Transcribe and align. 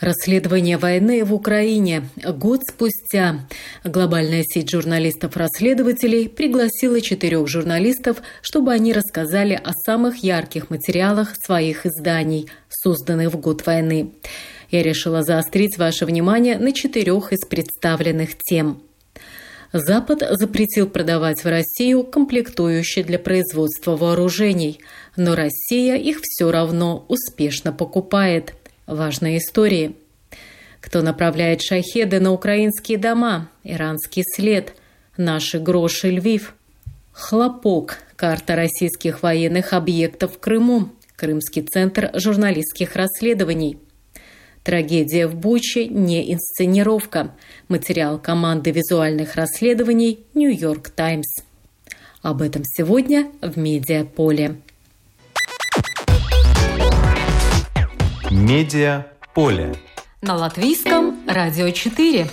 Расследование 0.00 0.78
войны 0.78 1.24
в 1.24 1.34
Украине. 1.34 2.08
Год 2.24 2.60
спустя 2.68 3.40
глобальная 3.82 4.44
сеть 4.44 4.70
журналистов-расследователей 4.70 6.28
пригласила 6.28 7.00
четырех 7.00 7.48
журналистов, 7.48 8.18
чтобы 8.40 8.72
они 8.72 8.92
рассказали 8.92 9.54
о 9.54 9.72
самых 9.72 10.18
ярких 10.22 10.70
материалах 10.70 11.34
своих 11.34 11.84
изданий, 11.84 12.48
созданных 12.68 13.34
в 13.34 13.40
год 13.40 13.66
войны. 13.66 14.12
Я 14.70 14.84
решила 14.84 15.24
заострить 15.24 15.78
ваше 15.78 16.06
внимание 16.06 16.58
на 16.58 16.72
четырех 16.72 17.32
из 17.32 17.44
представленных 17.44 18.38
тем– 18.38 18.82
Запад 19.72 20.22
запретил 20.30 20.88
продавать 20.88 21.44
в 21.44 21.46
Россию 21.46 22.02
комплектующие 22.04 23.04
для 23.04 23.18
производства 23.18 23.96
вооружений, 23.96 24.80
но 25.14 25.34
Россия 25.34 25.96
их 25.96 26.20
все 26.22 26.50
равно 26.50 27.04
успешно 27.08 27.72
покупает. 27.72 28.54
Важные 28.88 29.36
истории. 29.36 29.96
Кто 30.80 31.02
направляет 31.02 31.60
шахеды 31.60 32.20
на 32.20 32.32
украинские 32.32 32.96
дома? 32.96 33.50
Иранский 33.62 34.22
след. 34.24 34.74
Наши 35.18 35.58
гроши 35.58 36.08
Львив. 36.08 36.54
Хлопок. 37.12 37.98
Карта 38.16 38.56
российских 38.56 39.22
военных 39.22 39.74
объектов 39.74 40.36
в 40.36 40.38
Крыму. 40.40 40.88
Крымский 41.16 41.62
центр 41.62 42.10
журналистских 42.14 42.96
расследований. 42.96 43.78
Трагедия 44.64 45.26
в 45.26 45.34
Буче 45.34 45.86
не 45.86 46.32
инсценировка. 46.32 47.36
Материал 47.68 48.18
команды 48.18 48.70
визуальных 48.70 49.34
расследований 49.34 50.24
«Нью-Йорк 50.32 50.88
Таймс». 50.88 51.42
Об 52.22 52.40
этом 52.40 52.62
сегодня 52.64 53.30
в 53.42 53.58
«Медиаполе». 53.58 54.62
«Медиаполе» 58.30 59.74
на 60.20 60.34
латвийском 60.36 61.26
«Радио 61.26 61.68
4». 61.68 62.28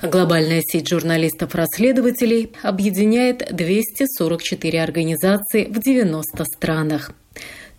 Глобальная 0.00 0.62
сеть 0.62 0.88
журналистов-расследователей 0.88 2.52
объединяет 2.62 3.48
244 3.50 4.80
организации 4.80 5.64
в 5.64 5.80
90 5.80 6.44
странах. 6.44 7.10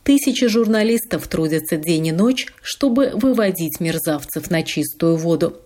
Тысячи 0.03 0.47
журналистов 0.47 1.29
трудятся 1.29 1.77
день 1.77 2.07
и 2.07 2.11
ночь, 2.11 2.47
чтобы 2.61 3.11
выводить 3.13 3.79
мерзавцев 3.79 4.51
на 4.51 4.63
чистую 4.63 5.15
воду. 5.15 5.61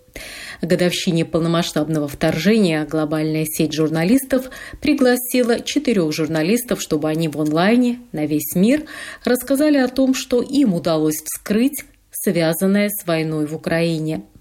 Годовщине 0.61 1.25
полномасштабного 1.25 2.07
вторжения 2.07 2.85
глобальная 2.85 3.45
сеть 3.45 3.73
журналистов 3.73 4.49
пригласила 4.81 5.59
четырех 5.61 6.11
журналистов, 6.13 6.81
чтобы 6.81 7.09
они 7.09 7.27
в 7.27 7.39
онлайне 7.39 7.99
на 8.11 8.25
весь 8.25 8.55
мир 8.55 8.83
рассказали 9.25 9.77
о 9.77 9.87
том, 9.87 10.13
что 10.13 10.41
им 10.41 10.73
удалось 10.73 11.21
вскрыть, 11.23 11.83
связанное 12.11 12.89
с 12.89 13.05
войной 13.05 13.47
в 13.47 13.55
Украине– 13.55 14.23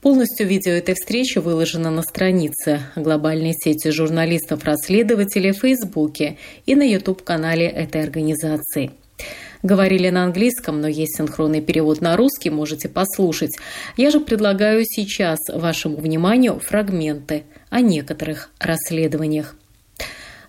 Полностью 0.00 0.46
видео 0.46 0.72
этой 0.72 0.94
встречи 0.94 1.38
выложено 1.38 1.90
на 1.90 2.02
странице 2.02 2.82
глобальной 2.94 3.52
сети 3.52 3.90
журналистов-расследователей 3.90 5.50
в 5.50 5.58
Фейсбуке 5.58 6.38
и 6.66 6.76
на 6.76 6.84
YouTube-канале 6.84 7.66
этой 7.66 8.04
организации. 8.04 8.92
Говорили 9.62 10.08
на 10.10 10.24
английском, 10.24 10.80
но 10.80 10.88
есть 10.88 11.16
синхронный 11.16 11.60
перевод 11.60 12.00
на 12.00 12.16
русский, 12.16 12.50
можете 12.50 12.88
послушать. 12.88 13.56
Я 13.96 14.10
же 14.10 14.20
предлагаю 14.20 14.84
сейчас 14.84 15.38
вашему 15.52 15.96
вниманию 15.96 16.60
фрагменты 16.60 17.44
о 17.70 17.80
некоторых 17.80 18.50
расследованиях. 18.60 19.56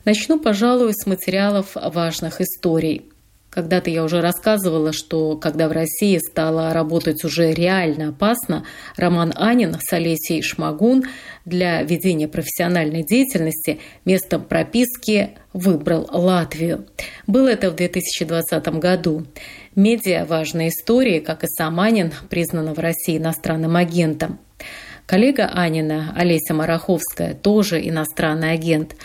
Начну, 0.05 0.39
пожалуй, 0.39 0.93
с 0.93 1.05
материалов 1.05 1.75
важных 1.75 2.41
историй– 2.41 3.05
когда-то 3.49 3.89
я 3.89 4.03
уже 4.03 4.21
рассказывала, 4.21 4.93
что 4.93 5.35
когда 5.35 5.67
в 5.67 5.71
России 5.71 6.17
стало 6.17 6.73
работать 6.73 7.23
уже 7.23 7.51
реально 7.51 8.09
опасно, 8.09 8.63
Роман 8.95 9.33
Анин 9.35 9.75
с 9.79 9.91
Олесей 9.91 10.41
Шмагун 10.41 11.03
для 11.45 11.81
ведения 11.81 12.27
профессиональной 12.27 13.03
деятельности 13.03 13.79
местом 14.05 14.43
прописки 14.43 15.31
выбрал 15.53 16.07
Латвию. 16.11 16.85
Было 17.25 17.47
это 17.49 17.71
в 17.71 17.75
2020 17.75 18.67
году. 18.79 19.25
Медиа 19.75 20.25
важной 20.25 20.69
истории, 20.69 21.19
как 21.19 21.43
и 21.43 21.47
сам 21.47 21.79
Анин, 21.79 22.11
признана 22.29 22.73
в 22.73 22.79
России 22.79 23.17
иностранным 23.17 23.75
агентом. 23.75 24.39
Коллега 25.09 25.47
Анина, 25.47 26.13
Олеся 26.15 26.53
Мараховская, 26.53 27.33
тоже 27.33 27.81
иностранный 27.87 28.51
агент. 28.51 28.95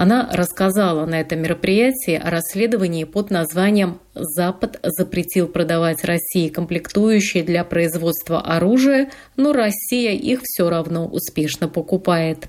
Она 0.00 0.30
рассказала 0.32 1.04
на 1.04 1.20
этом 1.20 1.42
мероприятии 1.42 2.14
о 2.14 2.30
расследовании 2.30 3.04
под 3.04 3.28
названием 3.28 4.00
«Запад 4.14 4.80
запретил 4.82 5.46
продавать 5.46 6.04
России 6.04 6.48
комплектующие 6.48 7.42
для 7.42 7.64
производства 7.64 8.40
оружия, 8.40 9.10
но 9.36 9.52
Россия 9.52 10.12
их 10.12 10.40
все 10.42 10.70
равно 10.70 11.06
успешно 11.06 11.68
покупает». 11.68 12.48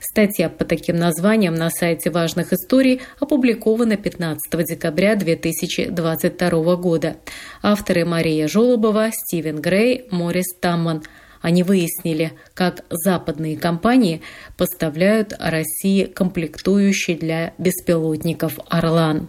Статья 0.00 0.48
по 0.48 0.64
таким 0.64 0.96
названиям 0.96 1.54
на 1.54 1.68
сайте 1.68 2.08
важных 2.08 2.54
историй 2.54 3.02
опубликована 3.20 3.98
15 3.98 4.64
декабря 4.64 5.16
2022 5.16 6.76
года. 6.76 7.16
Авторы 7.62 8.06
Мария 8.06 8.48
Жолобова, 8.48 9.10
Стивен 9.12 9.60
Грей, 9.60 10.08
Морис 10.10 10.46
Тамман– 10.62 11.02
они 11.40 11.62
выяснили, 11.62 12.32
как 12.54 12.84
западные 12.90 13.56
компании 13.56 14.22
поставляют 14.56 15.34
России 15.38 16.04
комплектующие 16.04 17.16
для 17.16 17.54
беспилотников 17.58 18.58
«Орлан». 18.68 19.28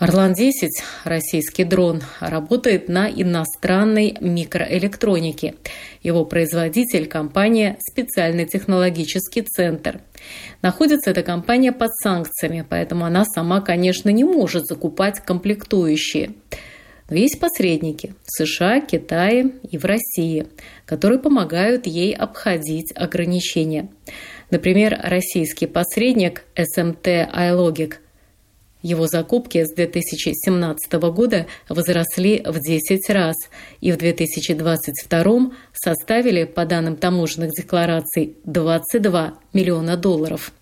«Орлан-10», 0.00 0.68
российский 1.04 1.62
дрон, 1.62 2.02
работает 2.18 2.88
на 2.88 3.08
иностранной 3.08 4.16
микроэлектронике. 4.20 5.54
Его 6.02 6.24
производитель– 6.24 7.06
компания 7.08 7.76
«Специальный 7.78 8.44
технологический 8.44 9.42
центр». 9.42 10.00
Находится 10.62 11.10
эта 11.10 11.22
компания 11.22 11.70
под 11.70 11.94
санкциями, 11.94 12.66
поэтому 12.68 13.04
она 13.04 13.24
сама, 13.24 13.60
конечно, 13.60 14.08
не 14.10 14.24
может 14.24 14.66
закупать 14.66 15.20
комплектующие– 15.20 16.34
но 17.08 17.16
есть 17.16 17.38
посредники 17.38 18.14
в 18.24 18.30
США, 18.30 18.80
Китае 18.80 19.52
и 19.70 19.76
в 19.76 19.84
России, 19.84 20.46
которые 20.86 21.18
помогают 21.18 21.86
ей 21.86 22.14
обходить 22.14 22.92
ограничения. 22.94 23.88
Например, 24.50 24.98
российский 25.02 25.66
посредник 25.66 26.44
SMT 26.56 27.30
iLogic. 27.30 27.94
Его 28.82 29.06
закупки 29.06 29.64
с 29.64 29.72
2017 29.72 30.92
года 30.92 31.46
возросли 31.68 32.42
в 32.44 32.60
10 32.60 33.10
раз 33.10 33.36
и 33.80 33.92
в 33.92 33.96
2022 33.96 35.50
составили, 35.72 36.44
по 36.44 36.66
данным 36.66 36.96
таможенных 36.96 37.52
деклараций, 37.52 38.36
22 38.44 39.38
миллиона 39.54 39.96
долларов. 39.96 40.52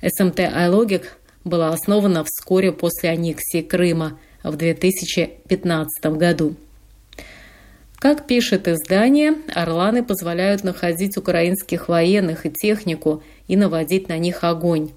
SMT 0.00 0.50
iLogic 0.54 1.04
была 1.44 1.68
основана 1.70 2.24
вскоре 2.24 2.72
после 2.72 3.10
аннексии 3.10 3.62
Крыма– 3.62 4.18
в 4.50 4.56
2015 4.56 6.06
году. 6.16 6.54
Как 7.98 8.28
пишет 8.28 8.68
издание, 8.68 9.34
«Орланы» 9.52 10.04
позволяют 10.04 10.62
находить 10.62 11.16
украинских 11.16 11.88
военных 11.88 12.46
и 12.46 12.50
технику 12.50 13.24
и 13.48 13.56
наводить 13.56 14.08
на 14.08 14.18
них 14.18 14.44
огонь. 14.44 14.90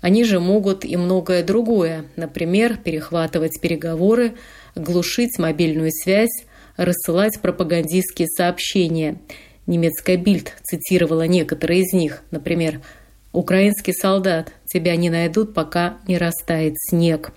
Они 0.00 0.24
же 0.24 0.40
могут 0.40 0.84
и 0.84 0.96
многое 0.96 1.44
другое, 1.44 2.04
например, 2.16 2.78
перехватывать 2.78 3.60
переговоры, 3.60 4.34
глушить 4.74 5.38
мобильную 5.38 5.90
связь, 5.92 6.44
рассылать 6.76 7.40
пропагандистские 7.40 8.28
сообщения. 8.28 9.18
Немецкая 9.66 10.16
Бильд 10.16 10.52
цитировала 10.64 11.26
некоторые 11.26 11.82
из 11.82 11.92
них, 11.92 12.22
например, 12.32 12.80
«Украинский 13.32 13.94
солдат, 13.94 14.52
тебя 14.66 14.96
не 14.96 15.10
найдут, 15.10 15.54
пока 15.54 15.98
не 16.08 16.18
растает 16.18 16.74
снег». 16.76 17.32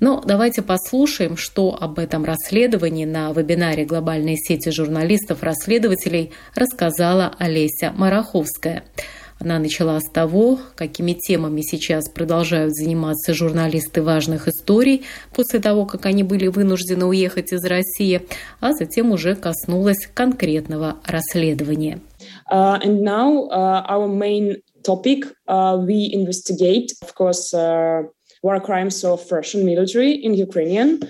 Но 0.00 0.22
давайте 0.24 0.62
послушаем, 0.62 1.36
что 1.36 1.76
об 1.78 1.98
этом 1.98 2.24
расследовании 2.24 3.04
на 3.04 3.32
вебинаре 3.32 3.84
глобальной 3.84 4.36
сети 4.36 4.70
журналистов-расследователей 4.70 6.32
рассказала 6.54 7.34
Олеся 7.38 7.92
Мараховская. 7.94 8.84
Она 9.38 9.58
начала 9.58 9.98
с 10.00 10.10
того, 10.10 10.58
какими 10.74 11.12
темами 11.12 11.62
сейчас 11.62 12.10
продолжают 12.10 12.74
заниматься 12.74 13.32
журналисты 13.32 14.02
важных 14.02 14.48
историй 14.48 15.04
после 15.34 15.60
того, 15.60 15.86
как 15.86 16.04
они 16.04 16.22
были 16.22 16.48
вынуждены 16.48 17.06
уехать 17.06 17.52
из 17.52 17.64
России, 17.64 18.22
а 18.60 18.72
затем 18.72 19.12
уже 19.12 19.34
коснулась 19.34 20.06
конкретного 20.12 20.96
расследования. 21.06 22.00
Uh, 22.52 22.78
and 22.82 23.00
now 23.00 23.48
uh, 23.48 23.82
our 23.88 24.08
main 24.08 24.56
topic 24.84 25.24
uh, 25.48 25.78
we 25.78 26.10
investigate, 26.12 26.92
of 27.02 27.14
course, 27.14 27.54
uh, 27.54 28.02
war 28.42 28.60
crimes 28.60 29.04
of 29.04 29.20
Russian 29.30 29.64
military 29.64 30.12
in 30.12 30.34
Ukrainian. 30.34 31.00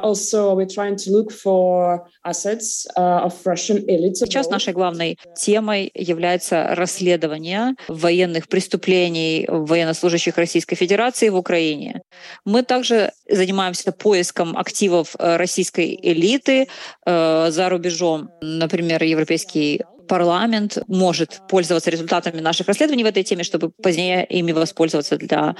Also, 0.00 0.54
we're 0.54 0.64
trying 0.64 0.94
to 0.94 1.10
look 1.10 1.32
for 1.32 2.06
assets 2.24 2.86
uh, 2.96 3.26
of 3.26 3.34
Russian 3.44 3.84
elites. 3.88 4.20
Сейчас 4.20 4.48
нашей 4.48 4.72
главной 4.72 5.18
темой 5.34 5.90
является 5.92 6.76
расследование 6.76 7.74
военных 7.88 8.46
преступлений 8.46 9.44
военнослужащих 9.48 10.36
Российской 10.36 10.76
Федерации 10.76 11.30
в 11.30 11.36
Украине. 11.36 12.02
Мы 12.44 12.62
также 12.62 13.10
занимаемся 13.28 13.90
поиском 13.90 14.56
активов 14.56 15.16
э, 15.18 15.36
российской 15.36 15.98
элиты 16.00 16.68
э, 17.04 17.50
за 17.50 17.68
рубежом, 17.68 18.30
например, 18.40 19.02
Европейский 19.02 19.82
парламент 20.08 20.78
может 20.88 21.40
пользоваться 21.48 21.90
результатами 21.90 22.40
наших 22.40 22.66
расследований 22.66 23.04
в 23.04 23.06
этой 23.06 23.22
теме, 23.22 23.44
чтобы 23.44 23.70
позднее 23.70 24.24
ими 24.24 24.52
воспользоваться 24.52 25.16
для 25.16 25.54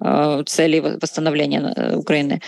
э, 0.00 0.42
целей 0.46 0.80
восстановления 0.80 1.72
э, 1.74 1.96
Украины. 1.96 2.40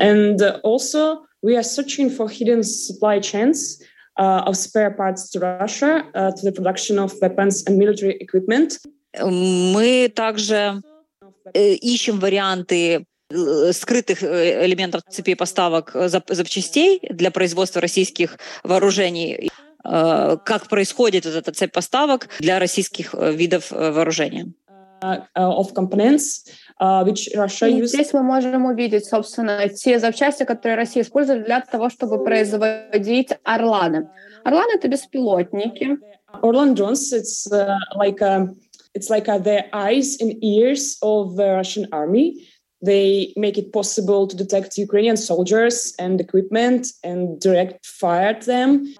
And 0.00 0.38
also 0.62 1.18
we 1.42 1.56
are 1.56 1.62
searching 1.62 2.08
for 2.08 2.28
hidden 2.28 2.62
supply 2.62 3.20
chains 3.20 3.82
uh, 4.18 4.44
of 4.46 4.56
spare 4.56 4.90
parts 4.90 5.28
to 5.30 5.40
Russia 5.40 6.04
uh, 6.14 6.30
to 6.30 6.42
the 6.42 6.52
production 6.52 6.98
of 6.98 7.12
weapons 7.20 7.64
and 7.66 7.78
military 7.78 8.16
equipment. 8.20 8.78
Мы 9.20 10.10
также 10.14 10.82
э, 11.52 11.74
ищем 11.74 12.18
варианты 12.18 13.04
э, 13.30 13.72
скрытых 13.72 14.22
э, 14.22 14.64
элементов 14.64 15.02
цепи 15.10 15.34
поставок 15.34 15.94
запчастей 15.94 17.00
для 17.10 17.30
производства 17.30 17.80
российских 17.80 18.38
вооружений. 18.62 19.50
Э, 19.84 20.36
как 20.44 20.68
происходит 20.68 21.24
вот 21.24 21.34
эта 21.34 21.52
цепь 21.52 21.72
поставок 21.72 22.28
для 22.38 22.58
российских 22.58 23.14
э, 23.14 23.32
видов 23.32 23.72
э, 23.72 23.90
вооружения. 23.90 24.52
Of 25.36 25.74
components, 25.74 26.46
which 26.78 27.28
Russia 27.34 27.68
used... 27.68 27.88
Здесь 27.88 28.12
мы 28.12 28.22
можем 28.22 28.66
увидеть, 28.66 29.04
собственно, 29.04 29.68
те 29.68 29.98
запчасти, 29.98 30.44
которые 30.44 30.76
Россия 30.76 31.02
использует 31.02 31.44
для 31.44 31.60
того, 31.60 31.90
чтобы 31.90 32.22
производить 32.22 33.30
Орланы. 33.42 34.10
Орланы— 34.44 34.70
это 34.76 34.86
беспилотники. 34.86 35.98
Orlan 36.40 36.74
drones, 36.74 37.12
it's 37.12 37.50
uh, 37.50 37.76
like 37.96 38.20
a, 38.20 38.54
it's 38.94 39.10
like 39.10 39.26
a, 39.26 39.40
the 39.40 39.64
eyes 39.72 40.16
and 40.20 40.32
ears 40.40 40.98
of 41.02 41.34
the 41.34 41.48
Russian 41.52 41.88
army. 41.90 42.46
They 42.80 43.32
make 43.36 43.58
it 43.58 43.72
possible 43.72 44.26
to 44.26 44.36
detect 44.36 44.76
Ukrainian 44.76 45.16
soldiers 45.16 45.94
and 45.98 46.20
equipment 46.20 46.88
and 47.04 47.40
direct 47.40 47.86
fire 47.86 48.28
at 48.34 48.42
them. 48.42 48.94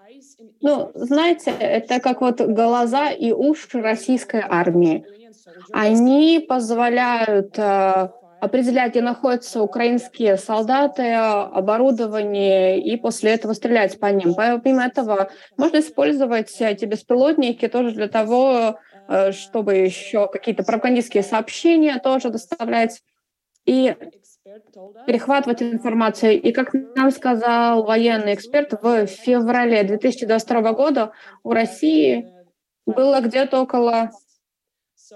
Ну, 0.63 0.93
знаете, 0.95 1.51
это 1.59 1.99
как 1.99 2.21
вот 2.21 2.41
глаза 2.41 3.11
и 3.11 3.33
уши 3.33 3.81
российской 3.81 4.43
армии. 4.49 5.05
Они 5.73 6.45
позволяют 6.49 7.59
э, 7.59 8.09
определять, 8.41 8.93
где 8.93 9.03
находятся 9.03 9.61
украинские 9.61 10.37
солдаты, 10.37 11.13
оборудование, 11.13 12.81
и 12.81 12.97
после 12.97 13.33
этого 13.33 13.55
стрелять 13.55 13.99
по 13.99 14.07
ним. 14.07 14.35
Помимо 14.35 14.85
этого, 14.85 15.31
можно 15.57 15.81
использовать 15.81 16.55
эти 16.61 16.85
беспилотники 16.85 17.67
тоже 17.67 17.91
для 17.91 18.09
того, 18.09 18.79
э, 19.09 19.33
чтобы 19.33 19.75
еще 19.75 20.29
какие-то 20.29 20.63
пропагандистские 20.63 21.25
сообщения 21.25 21.99
тоже 21.99 22.31
доставлять. 22.31 23.03
И 23.65 23.97
перехватывать 25.07 25.63
информацию. 25.63 26.41
И 26.41 26.53
как 26.53 26.73
нам 26.73 27.11
сказал 27.11 27.85
военный 27.85 28.35
эксперт, 28.35 28.73
в 28.83 29.07
феврале 29.07 29.85
2022 29.85 30.73
года 30.73 31.13
у 31.43 31.53
России 31.53 32.29
было 32.87 33.21
где-то 33.21 33.63
около 33.63 34.11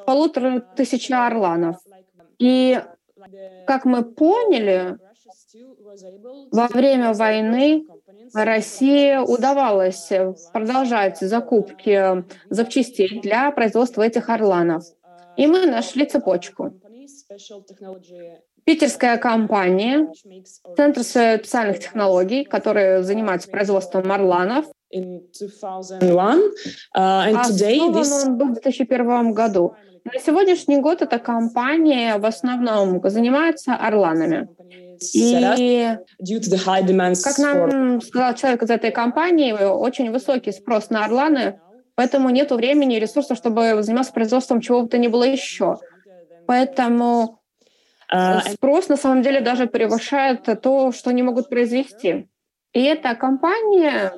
полутора 0.04 0.60
тысячи 0.60 1.12
орланов. 1.12 1.76
И 2.38 2.80
как 3.66 3.84
мы 3.84 4.04
поняли, 4.04 4.98
во 6.52 6.68
время 6.68 7.12
войны 7.12 7.86
России 8.34 9.16
удавалось 9.16 10.08
продолжать 10.52 11.18
закупки 11.18 12.24
запчастей 12.50 13.20
для 13.20 13.50
производства 13.50 14.02
этих 14.02 14.28
орланов. 14.28 14.84
И 15.36 15.46
мы 15.46 15.66
нашли 15.66 16.06
цепочку. 16.06 16.72
Питерская 18.66 19.16
компания, 19.16 20.12
Центр 20.76 21.04
специальных 21.04 21.78
технологий, 21.78 22.44
который 22.44 23.04
занимается 23.04 23.48
производством 23.48 24.10
орланов, 24.10 24.64
uh, 24.92 25.20
Основан 27.36 28.26
он 28.26 28.38
был 28.38 28.48
в 28.48 28.52
2001 28.54 29.32
году. 29.32 29.76
На 30.04 30.18
сегодняшний 30.18 30.78
год 30.78 31.00
эта 31.00 31.20
компания 31.20 32.18
в 32.18 32.26
основном 32.26 33.00
занимается 33.08 33.74
орланами. 33.74 34.48
И 35.14 35.96
как 37.22 37.38
нам 37.38 38.00
сказал 38.00 38.34
человек 38.34 38.64
из 38.64 38.70
этой 38.70 38.90
компании, 38.90 39.52
очень 39.52 40.10
высокий 40.10 40.50
спрос 40.50 40.90
на 40.90 41.04
орланы, 41.04 41.60
поэтому 41.94 42.30
нет 42.30 42.50
времени 42.50 42.96
и 42.96 43.00
ресурсов, 43.00 43.38
чтобы 43.38 43.80
заниматься 43.82 44.12
производством 44.12 44.60
чего 44.60 44.82
бы 44.82 44.88
то 44.88 44.98
ни 44.98 45.06
было 45.06 45.22
еще. 45.22 45.76
Поэтому 46.46 47.38
спрос 48.52 48.88
на 48.88 48.96
самом 48.96 49.22
деле 49.22 49.40
даже 49.40 49.66
превышает 49.66 50.48
то, 50.62 50.92
что 50.92 51.10
они 51.10 51.22
могут 51.22 51.48
произвести. 51.48 52.28
И 52.72 52.82
эта 52.82 53.14
компания. 53.14 54.12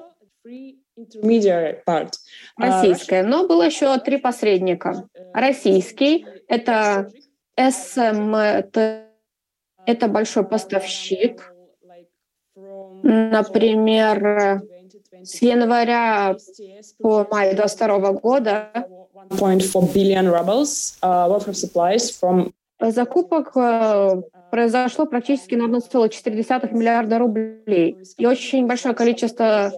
А, 1.86 2.10
российская, 2.56 3.22
но 3.22 3.46
было 3.46 3.62
еще 3.62 3.98
три 3.98 4.18
посредника. 4.18 5.08
Российский— 5.32 6.26
это 6.48 7.08
СМТ, 7.56 8.76
это 9.86 10.08
большой 10.08 10.44
поставщик. 10.44 11.54
Например, 13.02 14.62
с 15.22 15.40
января 15.40 16.36
по 16.98 17.26
май 17.30 17.54
2022 17.54 18.12
года 18.12 18.70
1.4 19.30 19.92
billion 19.92 20.26
rubles 20.26 20.96
uh, 21.02 21.28
worth 21.28 21.48
of 21.48 21.56
supplies 21.56 22.10
from 22.10 22.52
закупок 22.80 23.56
э, 23.56 24.22
произошло 24.50 25.06
практически 25.06 25.54
на 25.54 25.64
1,4 25.64 26.74
миллиарда 26.74 27.18
рублей. 27.18 27.98
И 28.16 28.26
очень 28.26 28.66
большое 28.66 28.94
количество 28.94 29.72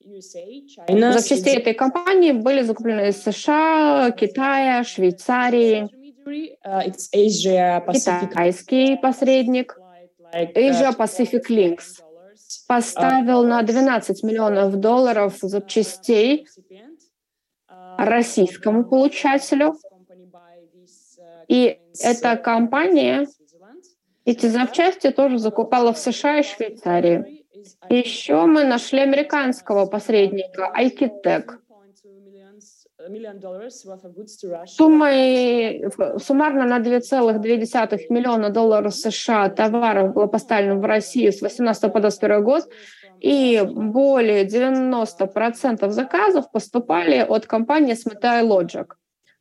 запчастей 0.00 1.56
этой 1.56 1.74
компании 1.74 2.32
были 2.32 2.62
закуплены 2.62 3.08
из 3.08 3.22
США, 3.22 4.10
Китая, 4.10 4.84
Швейцарии. 4.84 5.88
Китайский 8.20 8.96
посредник 8.96 9.78
Asia 10.32 10.96
Pacific 10.96 11.48
Links 11.48 12.02
поставил 12.66 13.44
на 13.44 13.62
12 13.62 14.22
миллионов 14.22 14.76
долларов 14.76 15.36
запчастей 15.40 16.46
российскому 17.98 18.84
получателю. 18.84 19.76
И 21.48 21.78
эта 22.00 22.36
компания 22.36 23.26
эти 24.24 24.46
запчасти 24.46 25.10
тоже 25.10 25.38
закупала 25.38 25.92
в 25.92 25.98
США 25.98 26.38
и 26.38 26.42
Швейцарии. 26.42 27.44
Еще 27.88 28.46
мы 28.46 28.64
нашли 28.64 29.00
американского 29.00 29.86
посредника 29.86 30.72
Aikitech. 30.76 31.58
Суммой, 34.66 35.84
суммарно 36.18 36.64
на 36.64 36.78
2,2 36.78 38.00
миллиона 38.08 38.48
долларов 38.48 38.94
США 38.94 39.50
товаров 39.50 40.14
было 40.14 40.26
поставлено 40.26 40.76
в 40.76 40.84
Россию 40.86 41.32
с 41.32 41.42
18 41.42 41.92
по 41.92 42.00
21 42.00 42.42
год, 42.42 42.64
и 43.20 43.62
более 43.62 44.46
90% 44.46 45.90
заказов 45.90 46.50
поступали 46.50 47.18
от 47.18 47.46
компании 47.46 47.94
Smetai 47.94 48.42
Logic. 48.42 48.86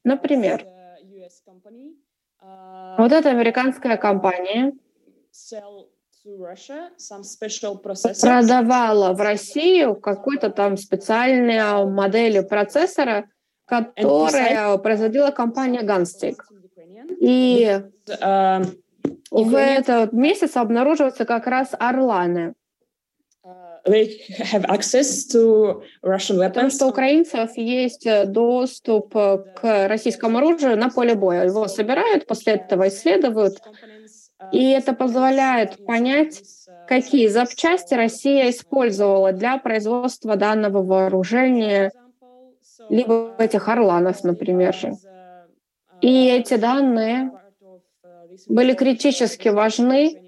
Например, 0.03 0.65
вот 2.97 3.11
эта 3.11 3.29
американская 3.29 3.97
компания. 3.97 4.73
Продавала 8.21 9.13
в 9.13 9.19
Россию 9.19 9.95
какой-то 9.95 10.49
там 10.49 10.77
специальную 10.77 11.89
модель 11.89 12.43
процессора, 12.43 13.29
которая 13.65 14.77
производила 14.77 15.31
компания 15.31 15.81
Gunstick. 15.81 16.37
И 17.19 17.81
в 19.31 19.55
этот 19.55 20.13
месяц 20.13 20.55
обнаруживаются 20.55 21.25
как 21.25 21.47
раз 21.47 21.73
орланы. 21.77 22.53
Потому 26.49 26.69
что 26.69 26.87
украинцев 26.87 27.57
есть 27.57 28.07
доступ 28.27 29.13
к 29.13 29.87
российскому 29.87 30.37
оружию 30.37 30.77
на 30.77 30.89
поле 30.89 31.15
боя. 31.15 31.45
Его 31.45 31.67
собирают, 31.67 32.25
после 32.25 32.53
этого 32.53 32.87
исследуют. 32.87 33.61
И 34.51 34.69
это 34.71 34.93
позволяет 34.93 35.85
понять, 35.85 36.41
какие 36.87 37.27
запчасти 37.27 37.93
Россия 37.93 38.49
использовала 38.49 39.31
для 39.33 39.57
производства 39.57 40.35
данного 40.35 40.81
вооружения, 40.81 41.91
либо 42.89 43.35
этих 43.37 43.67
орланов, 43.67 44.23
например. 44.23 44.75
И 46.01 46.27
эти 46.27 46.55
данные 46.55 47.31
были 48.47 48.73
критически 48.73 49.49
важны 49.49 50.22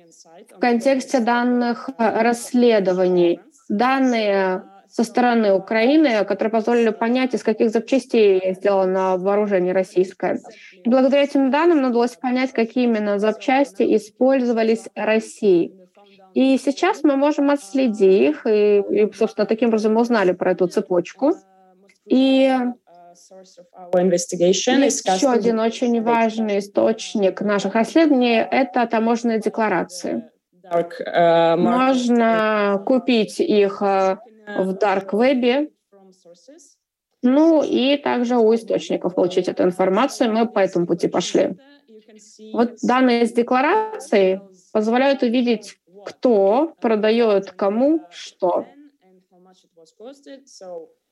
в 0.56 0.60
контексте 0.60 1.20
данных 1.20 1.90
расследований. 1.98 3.40
Данные 3.70 4.64
со 4.88 5.04
стороны 5.04 5.52
Украины, 5.54 6.24
которые 6.24 6.52
позволили 6.52 6.90
понять, 6.90 7.34
из 7.34 7.44
каких 7.44 7.70
запчастей 7.70 8.54
сделано 8.54 9.18
вооружение 9.18 9.74
российское. 9.74 10.40
И 10.86 10.90
благодаря 10.90 11.24
этим 11.24 11.52
данным 11.52 11.82
нам 11.82 11.92
удалось 11.92 12.16
понять, 12.16 12.54
какие 12.54 12.86
именно 12.86 13.20
запчасти 13.20 13.84
использовались 13.98 14.88
Россией. 14.96 15.74
И 16.34 16.58
сейчас 16.58 17.04
мы 17.04 17.18
можем 17.18 17.50
отследить 17.50 18.02
их, 18.02 18.46
и, 18.46 18.84
и 18.90 19.12
собственно, 19.14 19.46
таким 19.46 19.70
образом 19.70 19.94
мы 19.96 20.02
узнали 20.02 20.32
про 20.32 20.52
эту 20.52 20.68
цепочку. 20.68 21.34
И 22.06 22.54
еще 25.16 25.30
один 25.30 25.60
очень 25.60 26.02
важный 26.02 26.60
источник 26.60 27.42
наших 27.42 27.76
расследований— 27.76 28.36
это 28.52 28.86
таможенные 28.86 29.40
декларации. 29.40 30.30
Uh, 30.72 31.58
Можно 31.58 32.84
купить 32.86 33.40
их 33.40 33.82
э, 33.82 34.18
в 34.58 34.72
Dark 34.72 35.12
Web, 35.12 35.72
ну 37.22 37.64
и 37.64 37.98
также 37.98 38.38
у 38.38 38.54
источников 38.54 39.16
получить 39.16 39.48
эту 39.48 39.64
информацию. 39.64 40.32
Мы 40.32 40.48
по 40.48 40.60
этому 40.60 40.88
пути 40.88 41.08
пошли. 41.08 41.56
Вот 42.54 42.78
данные 42.82 43.24
из 43.24 43.34
декларации 43.34 44.42
позволяют 44.72 45.24
увидеть, 45.24 45.80
кто 46.06 46.74
продает 46.80 47.52
кому 47.52 48.02
что 48.10 48.66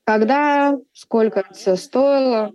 когда, 0.06 0.78
сколько 0.94 1.44
все 1.52 1.76
стоило. 1.76 2.52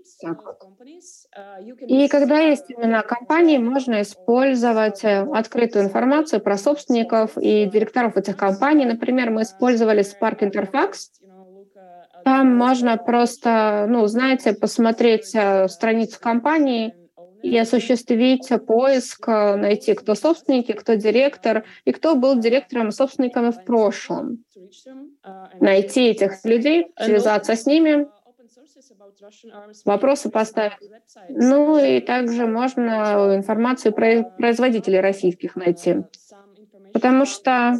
И 1.86 2.08
когда 2.08 2.38
есть 2.38 2.70
именно 2.70 3.02
компании, 3.02 3.58
можно 3.58 4.02
использовать 4.02 5.04
э, 5.04 5.26
открытую 5.32 5.84
информацию 5.84 6.40
про 6.40 6.56
собственников 6.56 7.36
и 7.38 7.66
директоров 7.66 8.16
этих 8.16 8.36
компаний. 8.36 8.84
Например, 8.84 9.30
мы 9.30 9.42
использовали 9.42 10.02
Spark 10.02 10.40
Interfax. 10.40 10.92
Там 12.24 12.56
можно 12.56 12.96
просто, 12.96 13.86
ну, 13.88 14.06
знаете, 14.06 14.52
посмотреть 14.52 15.34
э, 15.34 15.68
страницу 15.68 16.18
компании 16.20 16.94
и 17.42 17.56
осуществить 17.56 18.48
поиск, 18.66 19.28
э, 19.28 19.56
найти, 19.56 19.94
кто 19.94 20.14
собственники, 20.14 20.72
кто 20.72 20.94
директор 20.94 21.64
и 21.84 21.92
кто 21.92 22.14
был 22.14 22.38
директором 22.38 22.88
и 22.88 22.92
собственниками 22.92 23.50
в 23.50 23.64
прошлом. 23.64 24.44
Найти 25.60 26.08
этих 26.08 26.44
людей, 26.44 26.88
связаться 26.98 27.54
с 27.54 27.66
ними, 27.66 28.08
вопросы 29.84 30.30
поставить. 30.30 30.72
Ну 31.28 31.78
и 31.82 32.00
также 32.00 32.46
можно 32.46 33.34
информацию 33.34 33.92
про 33.92 34.22
производителей 34.22 35.00
российских 35.00 35.56
найти. 35.56 36.04
Потому 36.92 37.24
что 37.24 37.74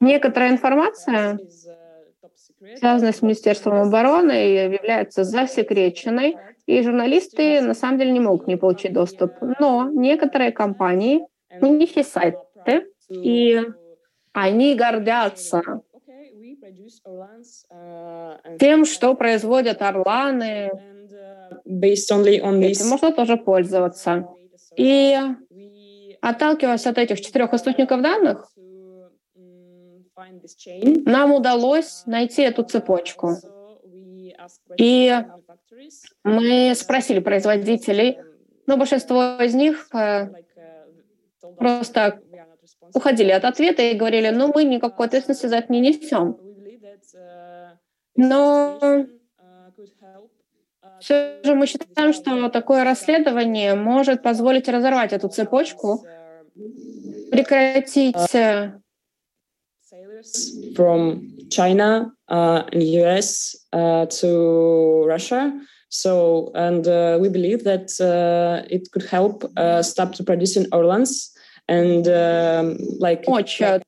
некоторая 0.00 0.50
информация, 0.50 1.38
связанная 2.76 3.12
с 3.12 3.22
Министерством 3.22 3.88
обороны, 3.88 4.32
является 4.32 5.24
засекреченной, 5.24 6.36
и 6.68 6.82
журналисты 6.82 7.62
на 7.62 7.72
самом 7.72 7.98
деле 7.98 8.12
не 8.12 8.20
могут 8.20 8.46
не 8.46 8.56
получить 8.56 8.92
доступ. 8.92 9.32
Но 9.58 9.88
некоторые 9.90 10.52
компании, 10.52 11.22
у 11.62 11.66
них 11.66 11.96
есть 11.96 12.12
сайты, 12.12 12.92
и 13.08 13.58
они 14.34 14.74
гордятся 14.74 15.62
тем, 18.60 18.84
что 18.84 19.14
производят 19.14 19.80
орланы. 19.80 20.70
Этим 21.64 22.88
можно 22.90 23.12
тоже 23.12 23.38
пользоваться. 23.38 24.28
И 24.76 25.16
отталкиваясь 26.20 26.86
от 26.86 26.98
этих 26.98 27.22
четырех 27.22 27.54
источников 27.54 28.02
данных, 28.02 28.52
нам 31.06 31.32
удалось 31.32 32.02
найти 32.04 32.42
эту 32.42 32.62
цепочку. 32.62 33.36
И 34.76 35.14
мы 36.24 36.72
спросили 36.74 37.20
производителей, 37.20 38.18
но 38.66 38.76
большинство 38.76 39.38
из 39.40 39.54
них 39.54 39.88
э, 39.94 40.28
просто 41.56 42.20
уходили 42.94 43.30
от 43.30 43.44
ответа 43.44 43.82
и 43.82 43.94
говорили, 43.94 44.30
ну 44.30 44.50
мы 44.54 44.64
никакой 44.64 45.06
ответственности 45.06 45.46
за 45.46 45.56
это 45.56 45.72
не 45.72 45.80
несем. 45.80 46.38
Но 48.16 49.06
все 51.00 51.40
же 51.44 51.54
мы 51.54 51.66
считаем, 51.66 52.12
что 52.12 52.48
такое 52.48 52.84
расследование 52.84 53.74
может 53.74 54.22
позволить 54.22 54.68
разорвать 54.68 55.12
эту 55.12 55.28
цепочку, 55.28 56.04
прекратить 57.30 58.16
from 60.74 61.32
China 61.50 62.12
uh, 62.28 62.62
and 62.72 62.82
US 62.82 63.56
uh, 63.72 64.06
to 64.06 65.04
Russia. 65.06 65.52
So, 65.90 66.52
and 66.54 66.86
uh, 66.86 67.18
we 67.20 67.28
believe 67.28 67.64
that 67.64 67.98
uh, 68.00 68.66
it 68.68 68.90
could 68.92 69.04
help 69.04 69.44
uh, 69.56 69.82
stop 69.82 70.16
the 70.16 70.24
producing 70.24 70.66
Orlans 70.72 71.32
and 71.66 72.06
um, 72.08 72.76
like. 72.98 73.24
Очень 73.26 73.82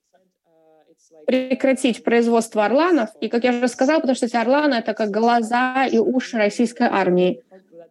прекратить 1.27 2.03
производство 2.03 2.65
орланов. 2.65 3.11
И, 3.21 3.29
как 3.29 3.45
я 3.45 3.51
уже 3.51 3.69
сказала, 3.69 4.01
потому 4.01 4.17
что 4.17 4.27
эти 4.27 4.35
орланы— 4.35 4.75
это 4.83 4.95
как 4.95 5.11
глаза 5.11 5.87
и 5.87 5.97
уши 5.99 6.37
российской 6.37 6.89
армии. 6.91 7.43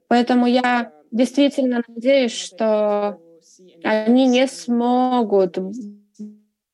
Поэтому 0.09 0.45
я 0.45 0.91
действительно 1.11 1.81
надеюсь, 1.87 2.33
что 2.33 3.17
они 3.83 4.27
не 4.27 4.45
смогут 4.47 5.57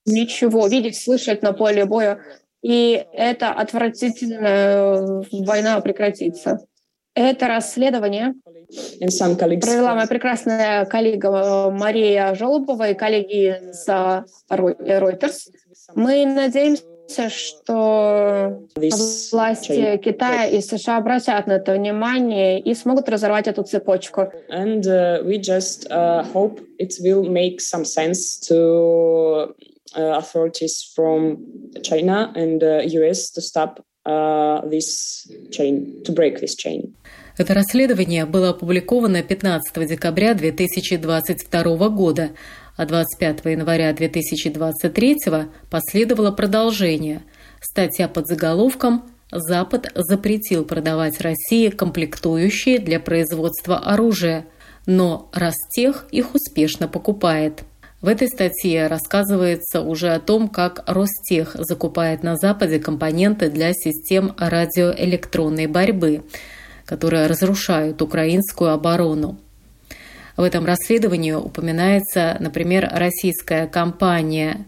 ничего 0.05 0.67
видеть, 0.67 1.01
слышать 1.01 1.41
на 1.41 1.53
поле 1.53 1.85
боя. 1.85 2.19
И 2.62 3.05
эта 3.13 3.51
отвратительная 3.51 5.24
война 5.31 5.79
прекратится. 5.81 6.65
Это 7.13 7.47
расследование 7.47 8.33
провела 9.62 9.95
моя 9.95 10.07
прекрасная 10.07 10.85
коллега 10.85 11.69
Мария 11.71 12.33
Жолобова 12.35 12.89
и 12.89 12.93
коллеги 12.93 13.55
из 13.71 13.88
Reuters. 14.50 15.51
Мы 15.93 16.25
надеемся, 16.25 17.29
что 17.29 18.63
власти 19.31 19.97
Китая 19.97 20.47
и 20.47 20.62
США 20.62 20.97
обратят 20.97 21.47
на 21.47 21.53
это 21.53 21.74
внимание 21.74 22.59
и 22.59 22.74
смогут 22.74 23.07
разорвать 23.09 23.47
эту 23.47 23.63
цепочку. 23.63 24.31
And 24.50 24.85
uh, 24.85 25.24
we 25.24 25.38
just 25.38 25.88
uh, 25.91 26.24
hope 26.33 26.59
it 26.79 26.95
will 27.01 27.24
make 27.24 27.62
some 27.62 27.85
sense 27.85 28.39
to 28.50 29.53
authorities 29.93 30.91
from 30.95 31.37
China 31.83 32.31
and 32.35 32.63
uh, 32.63 32.81
US 33.01 33.29
to 33.31 33.41
stop 33.41 33.85
uh, 34.05 34.61
this 34.69 35.27
chain, 35.51 36.01
to 36.03 36.13
break 36.13 36.39
this 36.39 36.55
chain. 36.55 36.93
Это 37.37 37.53
расследование 37.53 38.25
было 38.25 38.49
опубликовано 38.49 39.21
15 39.21 39.87
декабря 39.87 40.33
2022 40.33 41.89
года, 41.89 42.31
а 42.77 42.85
25 42.85 43.45
января 43.45 43.91
2023 43.91 45.17
последовало 45.69 46.31
продолжение. 46.31 47.23
Статья 47.61 48.07
под 48.07 48.27
заголовком 48.27 49.03
«Запад 49.31 49.91
запретил 49.95 50.63
продавать 50.63 51.19
России 51.19 51.69
комплектующие 51.69 52.79
для 52.79 53.01
производства 53.01 53.79
оружия, 53.79 54.45
но 54.85 55.29
Ростех 55.33 56.07
их 56.11 56.35
успешно 56.35 56.87
покупает». 56.87 57.63
В 58.05 58.07
этой 58.07 58.27
статье 58.27 58.85
рассказывается 58.85 59.81
уже 59.81 60.13
о 60.13 60.19
том, 60.19 60.47
как 60.47 60.83
Ростех 60.85 61.55
закупает 61.55 62.21
на 62.21 62.35
Западе 62.35 62.77
компоненты 62.77 63.50
для 63.50 63.74
систем 63.74 64.35
радиоэлектронной 64.38 65.65
борьбы, 65.65 66.24
которые 66.85 67.25
разрушают 67.25 68.03
украинскую 68.03 68.74
оборону. 68.74 69.39
В 70.38 70.43
этом 70.43 70.67
расследовании 70.67 71.31
упоминается, 71.31 72.38
например, 72.39 72.88
российская 72.93 73.65
компания 73.65 74.67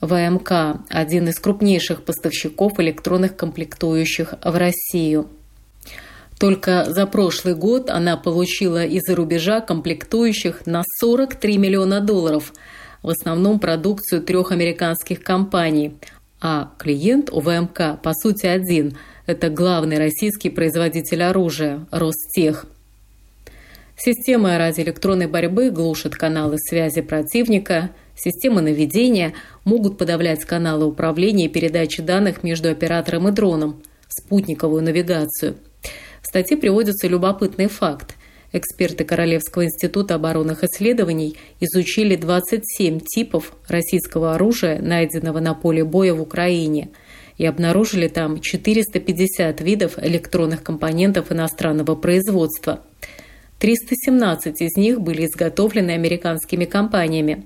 ВМК, 0.00 0.80
один 0.88 1.28
из 1.28 1.38
крупнейших 1.38 2.02
поставщиков 2.02 2.80
электронных 2.80 3.36
комплектующих 3.36 4.34
в 4.42 4.58
Россию. 4.58 5.28
Только 6.38 6.84
за 6.88 7.06
прошлый 7.06 7.54
год 7.54 7.88
она 7.88 8.16
получила 8.16 8.84
из-за 8.84 9.14
рубежа 9.14 9.60
комплектующих 9.60 10.66
на 10.66 10.82
43 11.00 11.56
миллиона 11.56 12.00
долларов, 12.00 12.52
в 13.02 13.08
основном 13.08 13.58
продукцию 13.58 14.22
трех 14.22 14.52
американских 14.52 15.22
компаний, 15.22 15.96
а 16.40 16.72
клиент 16.78 17.30
у 17.30 17.40
ВМК 17.40 18.00
по 18.02 18.12
сути 18.12 18.46
один– 18.46 18.98
это 19.26 19.48
главный 19.48 19.98
российский 19.98 20.50
производитель 20.50 21.22
оружия– 21.22 21.86
Ростех. 21.90 22.66
Система 23.96 24.58
радиоэлектронной 24.58 25.26
борьбы 25.26 25.70
глушит 25.70 26.16
каналы 26.16 26.58
связи 26.58 27.00
противника, 27.00 27.90
системы 28.14 28.60
наведения 28.60 29.32
могут 29.64 29.96
подавлять 29.96 30.44
каналы 30.44 30.84
управления 30.84 31.46
и 31.46 31.48
передачи 31.48 32.02
данных 32.02 32.42
между 32.42 32.68
оператором 32.68 33.28
и 33.28 33.32
дроном, 33.32 33.82
спутниковую 34.08 34.82
навигацию. 34.82 35.56
В 36.26 36.28
статье 36.28 36.56
приводится 36.56 37.06
любопытный 37.06 37.68
факт. 37.68 38.16
Эксперты 38.52 39.04
Королевского 39.04 39.64
института 39.64 40.16
оборонных 40.16 40.64
исследований 40.64 41.36
изучили 41.60 42.16
27 42.16 42.98
типов 42.98 43.52
российского 43.68 44.34
оружия, 44.34 44.82
найденного 44.82 45.38
на 45.38 45.54
поле 45.54 45.84
боя 45.84 46.14
в 46.14 46.20
Украине, 46.20 46.88
и 47.38 47.46
обнаружили 47.46 48.08
там 48.08 48.40
450 48.40 49.60
видов 49.60 50.02
электронных 50.02 50.64
компонентов 50.64 51.30
иностранного 51.30 51.94
производства. 51.94 52.80
317 53.60 54.62
из 54.62 54.76
них 54.76 55.00
были 55.00 55.26
изготовлены 55.26 55.92
американскими 55.92 56.64
компаниями. 56.64 57.44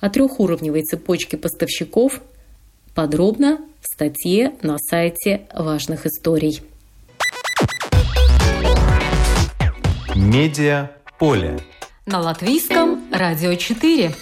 О 0.00 0.10
трехуровневой 0.10 0.82
цепочке 0.82 1.36
поставщиков 1.36 2.22
подробно 2.92 3.60
в 3.80 3.86
статье 3.86 4.54
на 4.62 4.78
сайте 4.78 5.42
важных 5.54 6.06
историй. 6.06 6.60
Медиа 10.16 10.92
поле. 11.18 11.58
На 12.06 12.20
латвийском 12.20 13.02
радио 13.12 13.56
4. 13.56 14.14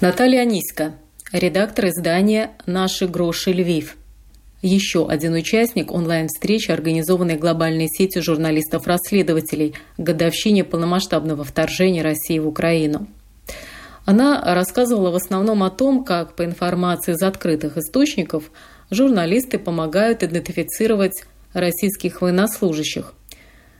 Наталья 0.00 0.40
Аниська, 0.40 0.94
редактор 1.30 1.90
издания 1.90 2.50
«Наши 2.66 3.06
гроши 3.06 3.52
Львив». 3.52 3.96
Еще 4.62 5.08
один 5.08 5.34
участник 5.34 5.92
онлайн-встречи, 5.92 6.72
организованной 6.72 7.36
глобальной 7.36 7.86
сетью 7.86 8.24
журналистов-расследователей 8.24 9.76
к 9.96 10.00
годовщине 10.00 10.64
полномасштабного 10.64 11.44
вторжения 11.44 12.02
России 12.02 12.40
в 12.40 12.48
Украину– 12.48 13.06
она 14.04 14.42
рассказывала 14.54 15.10
в 15.10 15.14
основном 15.14 15.62
о 15.62 15.70
том, 15.70 16.04
как 16.04 16.34
по 16.34 16.44
информации 16.44 17.12
из 17.12 17.22
открытых 17.22 17.76
источников 17.76 18.50
журналисты 18.90 19.58
помогают 19.58 20.22
идентифицировать 20.22 21.24
российских 21.52 22.20
военнослужащих, 22.20 23.14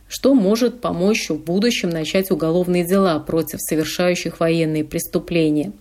что 0.09 0.35
может 0.35 0.81
помочь 0.81 1.29
в 1.29 1.43
будущем 1.43 1.91
начать 1.91 2.31
уголовные 2.31 2.85
дела 2.85 3.19
против 3.19 3.61
совершающих 3.61 4.41
военные 4.41 4.85
преступления. 4.85 5.73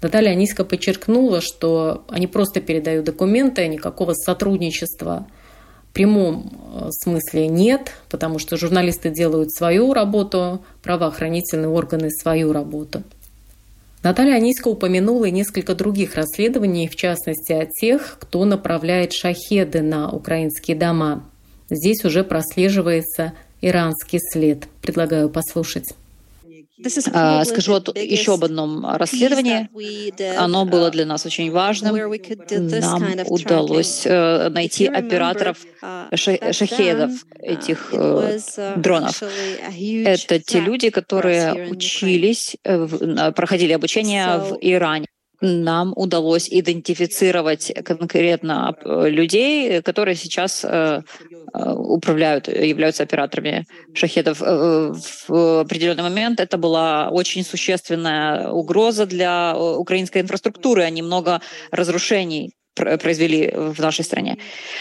Наталья 0.00 0.30
Аниська 0.30 0.64
подчеркнула, 0.64 1.40
что 1.40 2.04
они 2.08 2.26
просто 2.26 2.60
передают 2.60 3.04
документы, 3.04 3.62
а 3.62 3.68
никакого 3.68 4.14
сотрудничества 4.14 5.26
в 5.90 5.94
прямом 5.94 6.50
э, 6.74 6.88
смысле 6.90 7.46
нет, 7.46 7.92
потому 8.10 8.38
что 8.38 8.56
журналисты 8.56 9.10
делают 9.10 9.52
свою 9.52 9.92
работу, 9.92 10.64
правоохранительные 10.82 11.68
органы 11.68 12.10
свою 12.10 12.52
работу. 12.52 13.04
Наталья 14.02 14.34
Аниська 14.34 14.66
упомянула 14.66 15.26
и 15.26 15.30
несколько 15.30 15.76
других 15.76 16.16
расследований, 16.16 16.88
в 16.88 16.96
частности 16.96 17.52
о 17.52 17.66
тех, 17.66 18.16
кто 18.20 18.44
направляет 18.44 19.12
шахеды 19.12 19.80
на 19.80 20.10
украинские 20.10 20.76
дома. 20.76 21.24
Здесь 21.70 22.04
уже 22.04 22.24
прослеживается 22.24 23.32
иранский 23.60 24.18
след. 24.32 24.66
Предлагаю 24.80 25.30
послушать. 25.30 25.94
А, 27.12 27.44
скажу 27.44 27.74
еще 27.94 28.34
об 28.34 28.44
одном 28.44 28.84
расследовании. 28.96 29.68
Оно 30.38 30.64
было 30.64 30.90
для 30.90 31.06
нас 31.06 31.26
очень 31.26 31.50
важным. 31.50 31.94
Нам 31.94 33.04
удалось 33.26 34.02
э, 34.04 34.48
найти 34.48 34.86
операторов 34.86 35.58
шахедов 36.14 37.10
этих 37.38 37.90
э, 37.92 38.38
дронов. 38.76 39.22
Это 39.22 40.38
те 40.38 40.60
люди, 40.60 40.90
которые 40.90 41.70
учились, 41.70 42.56
э, 42.64 43.32
проходили 43.32 43.72
обучение 43.72 44.38
в 44.38 44.58
Иране 44.60 45.06
нам 45.42 45.92
удалось 45.96 46.48
идентифицировать 46.48 47.72
конкретно 47.84 48.76
э, 48.84 49.10
людей, 49.10 49.82
которые 49.82 50.14
сейчас 50.14 50.64
э, 50.64 51.02
э, 51.52 51.72
управляют, 51.72 52.46
являются 52.48 53.02
операторами 53.02 53.66
шахедов. 53.92 54.40
В 54.40 55.60
определенный 55.60 56.04
момент 56.04 56.38
это 56.38 56.58
была 56.58 57.08
очень 57.10 57.44
существенная 57.44 58.48
угроза 58.50 59.04
для 59.04 59.56
украинской 59.58 60.20
инфраструктуры. 60.20 60.84
Они 60.84 61.02
много 61.02 61.40
разрушений 61.72 62.54
произвели 62.74 63.52
в 63.52 63.78
нашей 63.80 64.04
стране. 64.04 64.38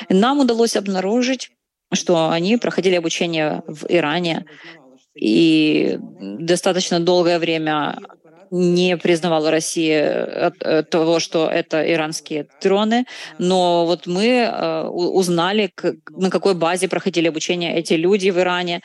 Нам 0.10 0.40
удалось 0.40 0.76
обнаружить, 0.76 1.50
что 1.94 2.30
они 2.30 2.58
проходили 2.58 2.96
обучение 2.96 3.64
в 3.68 3.86
Иране, 3.90 4.46
и 5.14 5.98
достаточно 6.22 7.00
долгое 7.00 7.38
время 7.38 7.98
не 8.52 8.98
признавала 8.98 9.50
Россия 9.50 10.52
э, 10.60 10.84
того, 10.84 11.20
что 11.20 11.48
это 11.48 11.90
иранские 11.92 12.48
дроны, 12.62 13.06
но 13.40 13.86
вот 13.86 14.08
мы 14.08 14.28
э, 14.28 14.84
узнали, 14.88 15.74
на 16.10 16.30
какой 16.30 16.54
базе 16.54 16.90
проходили 16.90 17.30
обучение 17.30 17.76
эти 17.76 17.94
люди 17.94 18.30
в 18.30 18.38
Иране, 18.38 18.82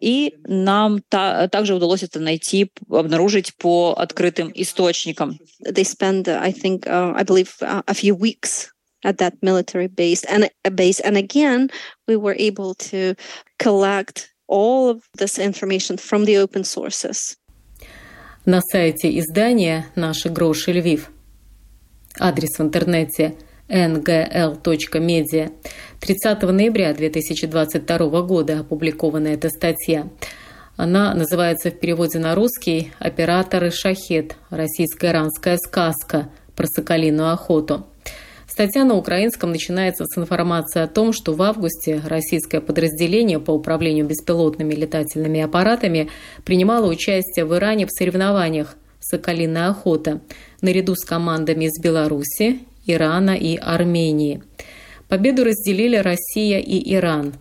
и 0.00 0.34
нам 0.44 1.02
та, 1.10 1.48
также 1.48 1.74
удалось 1.74 2.02
это 2.02 2.20
найти, 2.20 2.72
обнаружить 2.88 3.54
по 3.56 3.92
открытым 3.96 4.50
источникам. 4.54 5.38
They 5.62 5.84
spend, 5.84 6.26
I 6.26 6.52
think, 6.52 6.86
uh, 6.86 7.12
I 7.14 7.22
believe, 7.22 7.52
uh, 7.60 7.82
a 7.86 7.92
few 7.92 8.14
weeks 8.14 8.70
at 9.04 9.18
that 9.18 9.34
military 9.42 9.88
base, 9.88 10.24
and 10.24 10.50
a 10.64 10.70
base, 10.70 11.00
and 11.00 11.18
again, 11.18 11.70
we 12.08 12.16
were 12.16 12.36
able 12.38 12.74
to 12.90 13.14
collect 13.58 14.30
all 14.48 14.88
of 14.88 15.02
this 15.18 15.38
information 15.38 15.98
from 15.98 16.24
the 16.24 16.38
open 16.38 16.64
sources 16.64 17.36
на 18.46 18.60
сайте 18.62 19.18
издания 19.18 19.86
«Наши 19.94 20.28
гроши 20.30 20.72
Львив». 20.72 21.10
Адрес 22.18 22.58
в 22.58 22.62
интернете 22.62 23.34
ngl.media. 23.68 25.52
30 26.00 26.42
ноября 26.42 26.94
2022 26.94 28.22
года 28.22 28.60
опубликована 28.60 29.28
эта 29.28 29.50
статья. 29.50 30.08
Она 30.76 31.14
называется 31.14 31.70
в 31.70 31.78
переводе 31.78 32.18
на 32.18 32.34
русский 32.34 32.92
«Операторы 32.98 33.70
Шахет. 33.70 34.36
Российско-иранская 34.48 35.58
сказка 35.58 36.30
про 36.56 36.66
соколиную 36.66 37.32
охоту». 37.32 37.86
Статья 38.60 38.84
на 38.84 38.94
украинском 38.94 39.52
начинается 39.52 40.04
с 40.04 40.18
информации 40.18 40.82
о 40.82 40.86
том, 40.86 41.14
что 41.14 41.32
в 41.32 41.40
августе 41.40 42.02
российское 42.04 42.60
подразделение 42.60 43.40
по 43.40 43.52
управлению 43.52 44.04
беспилотными 44.04 44.74
летательными 44.74 45.40
аппаратами 45.40 46.10
принимало 46.44 46.86
участие 46.90 47.46
в 47.46 47.54
Иране 47.56 47.86
в 47.86 47.90
соревнованиях 47.90 48.76
«Соколиная 49.00 49.70
охота» 49.70 50.20
наряду 50.60 50.94
с 50.94 51.06
командами 51.06 51.64
из 51.64 51.82
Беларуси, 51.82 52.58
Ирана 52.84 53.30
и 53.30 53.56
Армении. 53.56 54.42
Победу 55.08 55.44
разделили 55.44 55.96
Россия 55.96 56.58
и 56.58 56.94
Иран. 56.94 57.36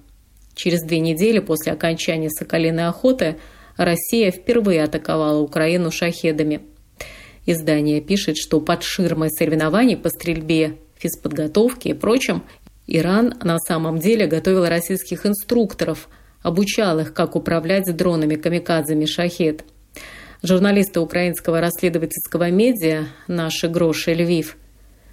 Через 0.55 0.83
две 0.83 1.01
недели 1.01 1.39
после 1.39 1.73
окончания 1.73 2.29
«Соколиной 2.29 2.87
охоты» 2.87 3.35
Россия 3.75 4.31
впервые 4.31 4.85
атаковала 4.85 5.41
Украину 5.41 5.91
шахедами. 5.91 6.61
Издание 7.45 7.99
пишет, 7.99 8.37
что 8.37 8.61
под 8.61 8.83
ширмой 8.83 9.29
соревнований 9.31 9.97
по 9.97 10.07
стрельбе 10.07 10.77
физподготовке 10.99 11.89
и 11.89 11.93
прочем, 11.93 12.43
Иран 12.85 13.35
на 13.43 13.57
самом 13.59 13.99
деле 13.99 14.27
готовил 14.27 14.65
российских 14.67 15.25
инструкторов, 15.25 16.09
обучал 16.41 16.99
их, 16.99 17.13
как 17.13 17.35
управлять 17.35 17.95
дронами 17.95 18.35
камикадзами 18.35 19.05
«Шахет». 19.05 19.63
Журналисты 20.41 20.99
украинского 20.99 21.59
расследовательского 21.59 22.49
медиа 22.49 23.05
«Наши 23.27 23.67
гроши 23.67 24.13
Львив» 24.13 24.57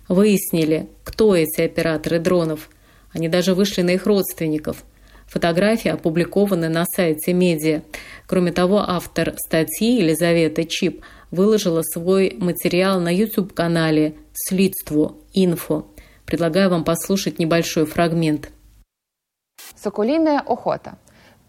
выяснили, 0.09 0.89
кто 1.05 1.35
эти 1.35 1.63
операторы 1.63 2.21
дронов. 2.21 2.71
Они 3.13 3.29
даже 3.29 3.55
вышли 3.55 3.83
на 3.83 3.91
их 3.91 4.07
родственников. 4.07 4.85
Фотографии 5.27 5.91
опубликованы 5.91 6.69
на 6.69 6.85
сайте 6.87 7.33
медиа. 7.33 7.83
Кроме 8.27 8.53
того, 8.53 8.79
автор 8.79 9.35
статьи 9.37 9.99
Елизавета 9.99 10.65
Чип 10.65 11.03
выложила 11.31 11.83
свой 11.83 12.37
материал 12.39 13.01
на 13.01 13.13
YouTube-канале 13.13 14.15
«Слідство 14.33 15.15
Инфо». 15.33 15.87
Предлагаю 16.25 16.71
вам 16.71 16.85
послушать 16.85 17.39
небольшой 17.39 17.87
фрагмент. 17.87 18.51
Соколиная 19.77 20.41
охота 20.41 20.99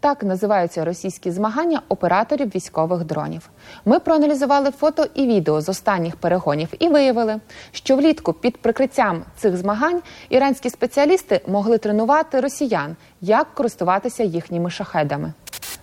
Так 0.00 0.22
називаються 0.22 0.84
російські 0.84 1.30
змагання 1.30 1.82
операторів 1.88 2.48
військових 2.54 3.04
дронів. 3.04 3.50
Ми 3.84 3.98
проаналізували 3.98 4.70
фото 4.70 5.06
і 5.14 5.26
відео 5.26 5.60
з 5.60 5.68
останніх 5.68 6.16
перегонів 6.16 6.68
і 6.78 6.88
виявили, 6.88 7.40
що 7.72 7.96
влітку 7.96 8.32
під 8.32 8.56
прикриттям 8.56 9.24
цих 9.36 9.56
змагань 9.56 10.02
іранські 10.28 10.70
спеціалісти 10.70 11.40
могли 11.46 11.78
тренувати 11.78 12.40
росіян, 12.40 12.96
як 13.20 13.54
користуватися 13.54 14.22
їхніми 14.22 14.70
шахедами. 14.70 15.32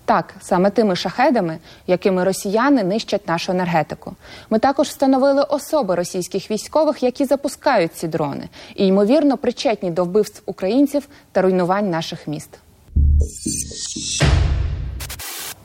Так, 0.05 0.33
саме 0.41 0.69
тими 0.69 0.95
шахедами, 0.95 1.57
якими 1.87 2.23
росіяни 2.23 2.83
нищать 2.83 3.27
нашу 3.27 3.51
енергетику. 3.51 4.15
Ми 4.49 4.59
також 4.59 4.87
встановили 4.87 5.43
особи 5.43 5.95
російських 5.95 6.51
військових, 6.51 7.03
які 7.03 7.25
запускають 7.25 7.93
ці 7.93 8.07
дрони, 8.07 8.49
і 8.75 8.87
ймовірно 8.87 9.37
причетні 9.37 9.91
до 9.91 10.03
вбивств 10.03 10.41
українців 10.45 11.07
та 11.31 11.41
руйнувань 11.41 11.89
наших 11.89 12.27
міст. 12.27 12.49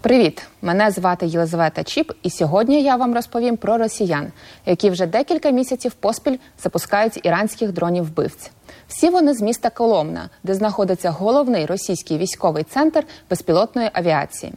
Привіт! 0.03 0.43
Мене 0.63 0.91
звати 0.91 1.27
Єлизавета 1.27 1.85
Чіп, 1.85 2.13
і 2.23 2.31
сьогодні 2.31 2.83
я 2.83 2.97
вам 2.97 3.15
розповім 3.15 3.57
про 3.57 3.79
росіян, 3.79 4.33
які 4.67 4.91
вже 4.91 5.07
декілька 5.07 5.51
місяців 5.51 5.93
поспіль 5.93 6.37
запускають 6.63 7.27
іранських 7.27 7.73
дронів 7.73 8.05
вбивць. 8.05 8.51
Всі 8.89 9.11
вони 9.11 9.35
з 9.35 9.43
міста 9.43 9.71
Коломна, 9.71 10.31
де 10.43 10.55
знаходиться 10.55 11.11
головний 11.11 11.67
російський 11.67 12.19
військовий 12.19 12.65
центр 12.65 13.07
безпілотної 13.31 13.91
авіації. 13.93 14.53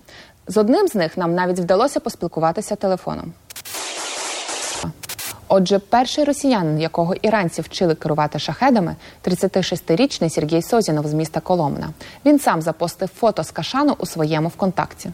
З 0.47 0.57
одним 0.57 0.87
з 0.87 0.95
них 0.95 1.17
нам 1.17 1.35
навіть 1.35 1.59
вдалося 1.59 1.99
поспілкуватися 1.99 2.75
телефоном. 2.75 3.33
Отже, 5.55 5.79
перший 5.79 6.23
росіянин, 6.23 6.81
якого 6.81 7.15
іранці 7.15 7.61
вчили 7.61 7.95
керувати 7.95 8.39
шахедами, 8.39 8.95
36-річний 9.25 10.29
Сергій 10.29 10.61
Созінов 10.61 11.07
з 11.07 11.13
міста 11.13 11.39
Коломна. 11.39 11.89
Він 12.25 12.39
сам 12.39 12.61
запостив 12.61 13.09
фото 13.15 13.43
з 13.43 13.51
Кашану 13.51 13.95
у 13.99 14.05
своєму 14.05 14.47
ВКонтакті. 14.47 15.09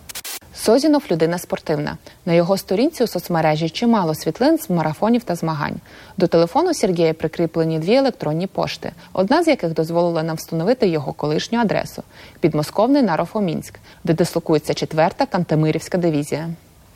Созінов 0.55 1.03
людина 1.11 1.37
спортивна. 1.37 1.97
На 2.25 2.33
його 2.33 2.57
сторінці 2.57 3.03
у 3.03 3.07
соцмережі 3.07 3.69
чимало 3.69 4.15
світлин 4.15 4.57
з 4.57 4.69
марафонів 4.69 5.23
та 5.23 5.35
змагань. 5.35 5.75
До 6.17 6.27
телефону 6.27 6.73
Сергія 6.73 7.13
прикріплені 7.13 7.79
дві 7.79 7.95
електронні 7.95 8.47
пошти, 8.47 8.91
одна 9.13 9.43
з 9.43 9.47
яких 9.47 9.73
дозволила 9.73 10.23
нам 10.23 10.35
встановити 10.35 10.87
його 10.87 11.13
колишню 11.13 11.59
адресу 11.59 12.03
підмосковний 12.39 13.01
Нарофомінськ, 13.01 13.79
де 14.03 14.13
дислокується 14.13 14.73
4-та 14.73 15.25
Кантемирівська 15.25 15.97
дивізія. 15.97 16.49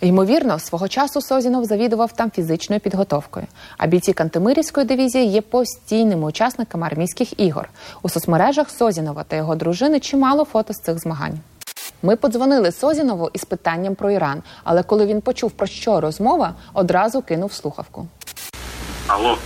Ймовірно, 0.03 0.59
свого 0.59 0.87
часу 0.87 1.21
Созінов 1.21 1.65
завідував 1.65 2.11
там 2.11 2.31
фізичною 2.31 2.79
підготовкою. 2.79 3.45
А 3.77 3.87
бійці 3.87 4.13
Кантемирівської 4.13 4.85
дивізії 4.85 5.25
є 5.25 5.41
постійними 5.41 6.27
учасниками 6.27 6.87
армійських 6.87 7.39
ігор. 7.39 7.69
У 8.01 8.09
соцмережах 8.09 8.69
Созінова 8.69 9.23
та 9.23 9.35
його 9.35 9.55
дружини 9.55 9.99
чимало 9.99 10.45
фото 10.45 10.73
з 10.73 10.77
цих 10.77 10.99
змагань. 10.99 11.39
Ми 12.01 12.15
подзвонили 12.15 12.71
Созінову 12.71 13.29
із 13.33 13.43
питанням 13.43 13.95
про 13.95 14.11
Іран, 14.11 14.43
але 14.63 14.83
коли 14.83 15.05
він 15.05 15.21
почув 15.21 15.51
про 15.51 15.67
що 15.67 16.01
розмова, 16.01 16.53
одразу 16.73 17.21
кинув 17.21 17.53
слухавку. 17.53 18.07
Алло. 19.07 19.37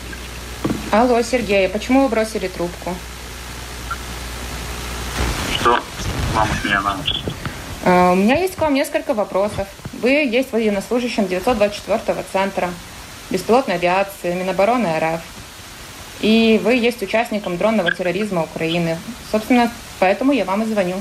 Алло, 0.91 1.23
Сергей, 1.23 1.67
почему 1.67 2.07
вы 2.07 2.09
бросили 2.09 2.47
трубку? 2.47 2.91
Что 5.59 5.79
вам 6.35 6.47
от 6.51 6.65
меня 6.65 6.81
надо? 6.81 7.03
Uh, 7.85 8.11
у 8.11 8.15
меня 8.15 8.35
есть 8.43 8.55
к 8.55 8.61
вам 8.61 8.73
несколько 8.73 9.13
вопросов. 9.13 9.67
Вы 10.01 10.11
есть 10.11 10.51
военнослужащим 10.51 11.23
924-го 11.25 12.23
центра 12.31 12.69
беспилотной 13.31 13.75
авиации 13.75 14.33
Минобороны 14.33 14.87
РФ. 14.99 15.21
И 16.21 16.59
вы 16.63 16.75
есть 16.75 17.01
участником 17.01 17.57
дронного 17.57 17.91
терроризма 17.91 18.43
Украины. 18.43 18.97
Собственно, 19.31 19.71
поэтому 19.99 20.33
я 20.33 20.45
вам 20.45 20.63
и 20.63 20.65
звоню. 20.65 20.95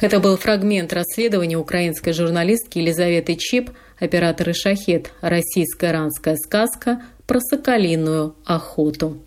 Это 0.00 0.20
был 0.20 0.36
фрагмент 0.36 0.92
расследования 0.92 1.56
украинской 1.56 2.12
журналистки 2.12 2.78
Елизаветы 2.78 3.34
Чип, 3.34 3.70
операторы 3.98 4.52
«Шахет. 4.52 5.10
Российско-иранская 5.22 6.36
сказка» 6.36 7.02
про 7.26 7.40
соколиную 7.40 8.36
охоту. 8.44 9.18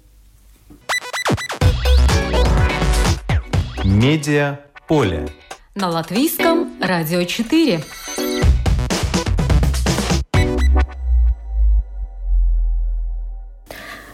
Медиа 3.83 4.59
поле. 4.87 5.27
На 5.75 5.87
латвийском 5.87 6.67
радио 6.81 7.23
4. 7.23 7.81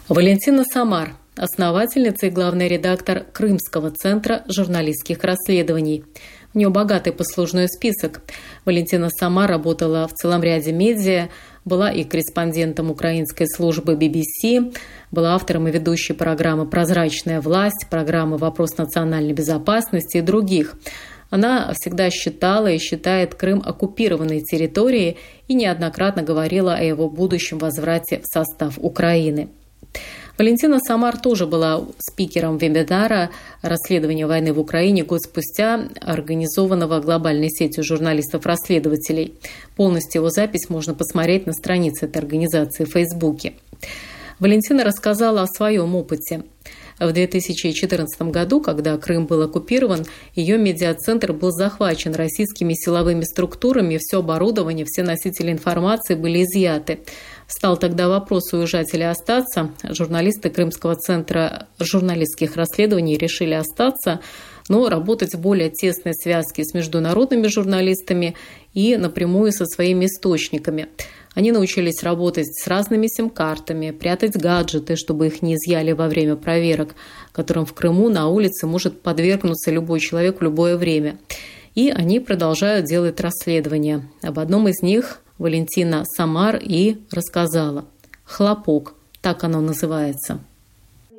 Валентина 0.10 0.66
Самар, 0.66 1.14
основательница 1.38 2.28
и 2.28 2.30
главный 2.30 2.68
редактор 2.68 3.24
Крымского 3.32 3.90
центра 3.92 4.44
журналистских 4.50 5.24
расследований. 5.24 6.04
У 6.54 6.58
нее 6.58 6.70
богатый 6.70 7.14
послужной 7.14 7.70
список. 7.70 8.22
Валентина 8.66 9.10
сама 9.10 9.48
работала 9.48 10.08
в 10.10 10.14
целом 10.14 10.44
ряде 10.44 10.74
медиа, 10.74 11.30
была 11.64 11.90
и 11.90 12.04
корреспондентом 12.04 12.92
украинской 12.92 13.48
службы 13.48 13.96
BBC, 13.96 14.76
была 15.10 15.36
автором 15.36 15.70
и 15.70 15.72
ведущей 15.72 16.14
программы 16.14 16.68
«Прозрачная 16.68 17.40
власть», 17.40 17.88
программы 17.90 18.38
«Вопрос 18.38 18.78
национальной 18.78 19.34
безопасности» 19.34 20.18
и 20.18 20.22
других. 20.22 20.76
Она 21.30 21.74
всегда 21.74 22.10
считала 22.10 22.68
и 22.68 22.78
считает 22.78 23.36
Крым 23.36 23.62
оккупированной 23.66 24.42
территорией 24.42 25.18
и 25.48 25.54
неоднократно 25.54 26.24
говорила 26.24 26.76
о 26.76 26.84
его 26.84 27.10
будущем 27.10 27.58
возврате 27.58 28.22
в 28.24 28.28
состав 28.28 28.78
Украины. 28.78 29.50
Валентина 30.38 30.80
Самар 30.80 31.18
тоже 31.18 31.48
была 31.48 31.82
спикером 31.98 32.58
вебинара 32.58 33.30
«Расследование 33.62 34.28
войны 34.28 34.52
в 34.52 34.60
Украине» 34.60 35.04
год 35.04 35.22
спустя, 35.22 35.88
организованного 36.02 37.00
глобальной 37.00 37.50
сетью 37.50 37.86
журналистов-расследователей. 37.86 39.36
Полностью 39.78 40.20
его 40.20 40.30
запись 40.30 40.70
можно 40.70 40.94
посмотреть 40.94 41.48
на 41.48 41.54
странице 41.54 42.08
этой 42.08 42.18
организации 42.18 42.84
в 42.84 42.92
Фейсбуке. 42.92 43.54
Валентина 44.40 44.84
рассказала 44.84 45.44
о 45.44 45.48
своем 45.48 45.96
опыте. 45.96 46.44
В 47.00 47.12
2014 47.12 48.22
году, 48.24 48.62
когда 48.62 48.98
Крым 48.98 49.26
был 49.26 49.42
оккупирован, 49.42 50.06
ее 50.34 50.58
медиацентр 50.58 51.34
был 51.34 51.52
захвачен 51.52 52.14
российскими 52.16 52.74
силовыми 52.74 53.24
структурами, 53.24 54.00
все 54.00 54.20
оборудование, 54.20 54.86
все 54.86 55.04
носители 55.04 55.52
информации 55.52 56.16
были 56.16 56.44
изъяты. 56.44 57.00
Стал 57.48 57.78
тогда 57.78 58.08
вопрос, 58.08 58.54
уезжать 58.54 58.94
или 58.94 59.04
остаться. 59.04 59.72
Журналисты 59.84 60.50
Крымского 60.50 60.96
центра 60.96 61.68
журналистских 61.80 62.56
расследований 62.56 63.18
решили 63.18 63.54
остаться, 63.54 64.22
но 64.70 64.88
работать 64.88 65.36
в 65.36 65.40
более 65.40 65.70
тесной 65.70 66.14
связке 66.16 66.64
с 66.64 66.74
международными 66.74 67.48
журналистами 67.48 68.36
и 68.74 68.96
напрямую 68.96 69.52
со 69.52 69.66
своими 69.66 70.06
источниками. 70.06 70.88
Они 71.36 71.52
научились 71.52 72.02
работать 72.02 72.48
с 72.48 72.66
разными 72.66 73.08
сим-картами, 73.08 73.92
прятать 73.92 74.36
гаджеты, 74.36 74.96
чтобы 74.96 75.28
их 75.28 75.42
не 75.42 75.56
изъяли 75.56 75.92
во 75.92 76.08
время 76.08 76.38
проверок, 76.38 76.96
которым 77.34 77.66
в 77.66 77.74
Крыму 77.74 78.10
на 78.10 78.30
улице 78.30 78.66
может 78.66 79.02
подвергнуться 79.02 79.70
любой 79.70 80.00
человек 80.00 80.40
в 80.40 80.44
любое 80.44 80.78
время. 80.78 81.18
И 81.76 81.90
они 81.90 82.22
продолжают 82.22 82.86
делать 82.86 83.20
расследования. 83.20 84.10
Об 84.22 84.40
одном 84.40 84.70
из 84.70 84.82
них 84.82 85.22
Валентина 85.38 86.06
Самар 86.06 86.56
и 86.56 86.98
рассказала. 87.12 87.86
«Хлопок», 88.24 88.96
так 89.22 89.44
оно 89.44 89.60
называется. 89.60 90.40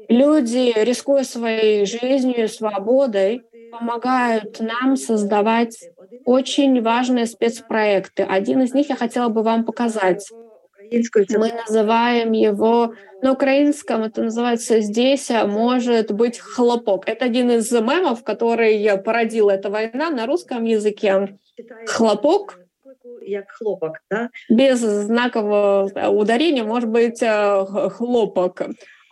Люди, 0.08 0.72
рискуя 0.82 1.24
своей 1.24 1.84
жизнью 1.84 2.48
свободой, 2.48 3.42
помогают 3.70 4.60
нам 4.60 4.96
создавать 4.96 5.78
очень 6.24 6.82
важные 6.82 7.26
спецпроекты. 7.26 8.22
Один 8.22 8.62
из 8.62 8.74
них 8.74 8.88
я 8.88 8.96
хотела 8.96 9.28
бы 9.28 9.42
вам 9.42 9.64
показать. 9.64 10.28
Мы 10.90 11.52
называем 11.52 12.32
его 12.32 12.94
на 13.20 13.32
украинском, 13.32 14.02
это 14.02 14.22
называется 14.22 14.80
здесь 14.80 15.30
может 15.30 16.12
быть 16.12 16.38
хлопок. 16.38 17.08
Это 17.08 17.24
один 17.24 17.50
из 17.50 17.72
мемов, 17.72 18.22
который 18.22 18.96
породила 18.98 19.50
эта 19.50 19.68
война 19.68 20.10
на 20.10 20.26
русском 20.26 20.64
языке. 20.64 21.38
Хлопок 21.86 22.60
як 23.22 23.50
хлопок, 23.50 24.00
да? 24.10 24.30
без 24.48 24.80
знакового 24.80 26.08
ударения 26.10 26.64
может 26.64 26.88
быть 26.88 27.22
э, 27.22 27.64
хлопок. 27.90 28.62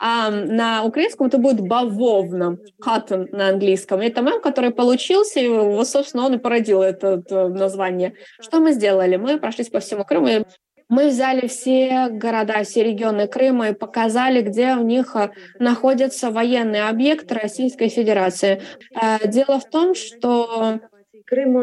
А 0.07 0.29
на 0.31 0.85
украинском 0.85 1.29
это 1.29 1.38
будет 1.38 1.61
бавовна, 1.61 2.59
cotton 2.87 3.27
на 3.33 3.49
английском. 3.49 4.01
Это 4.01 4.21
мем, 4.21 4.43
который 4.43 4.71
получился, 4.71 5.40
и, 5.40 5.85
собственно, 5.87 6.27
он 6.27 6.35
и 6.35 6.38
породил 6.38 6.83
это, 6.83 7.23
это 7.27 7.49
название. 7.49 8.12
Что 8.38 8.61
мы 8.61 8.73
сделали? 8.73 9.17
Мы 9.17 9.38
прошлись 9.38 9.71
по 9.71 9.81
всему 9.81 10.05
Крыму, 10.05 10.45
мы 10.90 11.09
взяли 11.09 11.47
все 11.47 12.09
города, 12.11 12.62
все 12.64 12.85
регионы 12.85 13.29
Крыма 13.29 13.71
и 13.71 13.73
показали, 13.73 14.43
где 14.43 14.75
у 14.75 14.83
них 14.83 15.17
э, 15.17 15.31
находятся 15.59 16.31
военные 16.31 16.83
объекты 16.83 17.35
Российской 17.35 17.88
Федерации. 17.88 18.61
Э, 19.01 19.27
дело 19.27 19.59
в 19.59 19.71
том, 19.71 19.95
что 19.95 20.81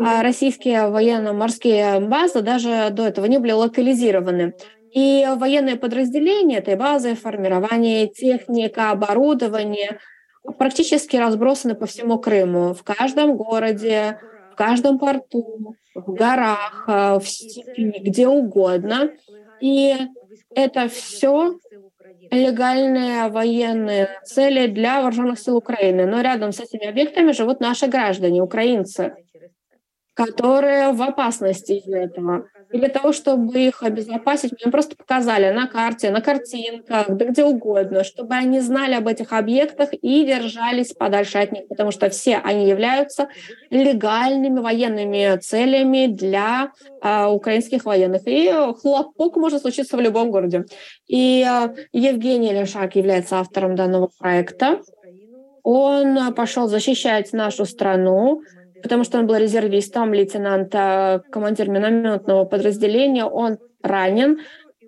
а 0.03 0.23
российские 0.23 0.89
военно-морские 0.89 1.99
базы 1.99 2.41
даже 2.41 2.89
до 2.89 3.05
этого 3.05 3.25
не 3.27 3.37
были 3.37 3.51
локализированы. 3.51 4.55
И 4.93 5.25
военные 5.37 5.77
подразделения 5.77 6.57
этой 6.57 6.75
базы, 6.75 7.15
формирование 7.15 8.07
техника, 8.07 8.91
оборудование, 8.91 9.99
практически 10.57 11.15
разбросаны 11.15 11.75
по 11.75 11.85
всему 11.85 12.19
Крыму, 12.19 12.73
в 12.73 12.83
каждом 12.83 13.37
городе, 13.37 14.19
в 14.51 14.55
каждом 14.55 14.99
порту, 14.99 15.75
в 15.95 16.13
горах, 16.13 16.85
э, 16.87 17.19
в 17.19 17.27
степи, 17.27 17.99
где 17.99 18.27
угодно. 18.27 19.11
И 19.61 19.95
это 20.55 20.89
все 20.89 21.57
легальные 22.31 23.29
военные 23.29 24.09
цели 24.25 24.67
для 24.67 25.01
вооруженных 25.01 25.39
сил 25.39 25.57
Украины. 25.57 26.05
Но 26.05 26.21
рядом 26.21 26.51
с 26.51 26.59
этими 26.59 26.87
объектами 26.87 27.31
живут 27.31 27.59
наши 27.59 27.87
граждане, 27.87 28.41
украинцы 28.41 29.13
которые 30.13 30.91
в 30.91 31.01
опасности 31.01 31.73
из-за 31.73 31.97
этого. 31.97 32.47
И 32.71 32.77
для 32.77 32.89
того, 32.89 33.11
чтобы 33.11 33.59
их 33.59 33.83
обезопасить, 33.83 34.53
мы 34.63 34.71
просто 34.71 34.95
показали 34.95 35.51
на 35.51 35.67
карте, 35.67 36.09
на 36.09 36.21
картинках, 36.21 37.09
да 37.09 37.25
где 37.25 37.43
угодно, 37.43 38.03
чтобы 38.03 38.35
они 38.35 38.59
знали 38.59 38.93
об 38.93 39.07
этих 39.07 39.33
объектах 39.33 39.89
и 39.93 40.25
держались 40.25 40.93
подальше 40.93 41.37
от 41.37 41.51
них, 41.51 41.67
потому 41.67 41.91
что 41.91 42.09
все 42.09 42.37
они 42.37 42.67
являются 42.67 43.27
легальными 43.69 44.59
военными 44.59 45.37
целями 45.39 46.07
для 46.07 46.71
э, 47.01 47.25
украинских 47.25 47.85
военных. 47.85 48.21
И 48.25 48.51
хлопок 48.81 49.35
может 49.35 49.61
случиться 49.61 49.97
в 49.97 50.01
любом 50.01 50.31
городе. 50.31 50.65
И 51.07 51.45
э, 51.47 51.75
Евгений 51.91 52.53
Лешак 52.53 52.95
является 52.95 53.39
автором 53.39 53.75
данного 53.75 54.09
проекта. 54.17 54.81
Он 55.63 56.33
пошел 56.33 56.67
защищать 56.67 57.33
нашу 57.33 57.65
страну, 57.65 58.41
потому 58.81 59.03
что 59.03 59.19
он 59.19 59.27
был 59.27 59.35
резервистом, 59.35 60.13
лейтенант, 60.13 60.71
командир 61.31 61.69
минометного 61.69 62.45
подразделения. 62.45 63.25
Он 63.25 63.57
ранен, 63.81 64.39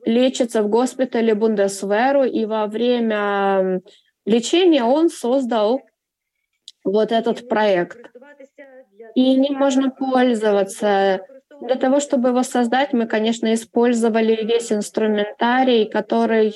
лечится 0.06 0.63
в 0.63 0.69
госпитале 0.69 1.34
Бундесверу, 1.36 2.23
и 2.23 2.45
во 2.45 2.67
время 2.67 3.82
лечения 4.25 4.84
он 4.84 5.10
создал 5.10 5.82
вот 6.84 7.12
этот 7.12 7.47
проект. 7.47 7.97
И 9.15 9.36
не 9.36 9.51
можно 9.51 9.89
пользоваться 9.91 11.21
для 11.65 11.76
того, 11.76 11.99
чтобы 11.99 12.30
его 12.30 12.43
создать, 12.43 12.93
мы, 12.93 13.06
конечно, 13.08 13.54
использовали 13.54 14.43
весь 14.45 14.71
инструментарий, 14.71 15.86
который 15.86 16.54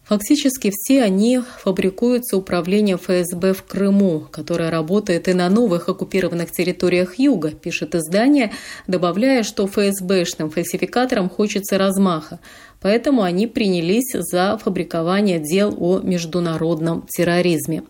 Фактически 0.03 0.71
все 0.71 1.01
они 1.01 1.41
фабрикуются 1.63 2.37
управлением 2.37 2.99
ФСБ 2.99 3.53
в 3.53 3.63
Крыму, 3.63 4.27
которое 4.29 4.69
работает 4.69 5.27
и 5.27 5.33
на 5.33 5.49
новых 5.49 5.89
оккупированных 5.89 6.51
территориях 6.51 7.17
Юга, 7.17 7.49
пишет 7.49 7.95
издание, 7.95 8.51
добавляя, 8.85 9.41
что 9.41 9.65
ФСБшным 9.65 10.51
фальсификаторам 10.51 11.27
хочется 11.27 11.79
размаха, 11.79 12.39
поэтому 12.81 13.23
они 13.23 13.47
принялись 13.47 14.13
за 14.13 14.59
фабрикование 14.63 15.39
дел 15.39 15.75
о 15.79 16.01
международном 16.01 17.07
терроризме. 17.07 17.81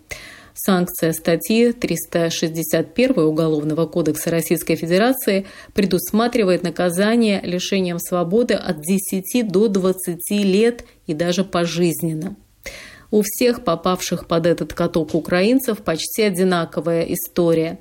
Санкция 0.54 1.14
статьи 1.14 1.72
361 1.72 3.18
Уголовного 3.20 3.86
кодекса 3.86 4.32
Российской 4.32 4.76
Федерации 4.76 5.46
предусматривает 5.74 6.64
наказание 6.64 7.42
лишением 7.42 8.00
свободы 8.00 8.56
от 8.56 8.82
10 8.82 9.48
до 9.50 9.68
20 9.68 10.32
лет 10.32 10.84
и 11.08 11.14
даже 11.14 11.44
пожизненно. 11.44 12.36
У 13.12 13.24
всех 13.24 13.64
попавших 13.64 14.28
под 14.28 14.46
этот 14.46 14.74
каток 14.74 15.16
украинцев 15.16 15.80
почти 15.80 16.24
одинаковая 16.24 17.04
история. 17.04 17.80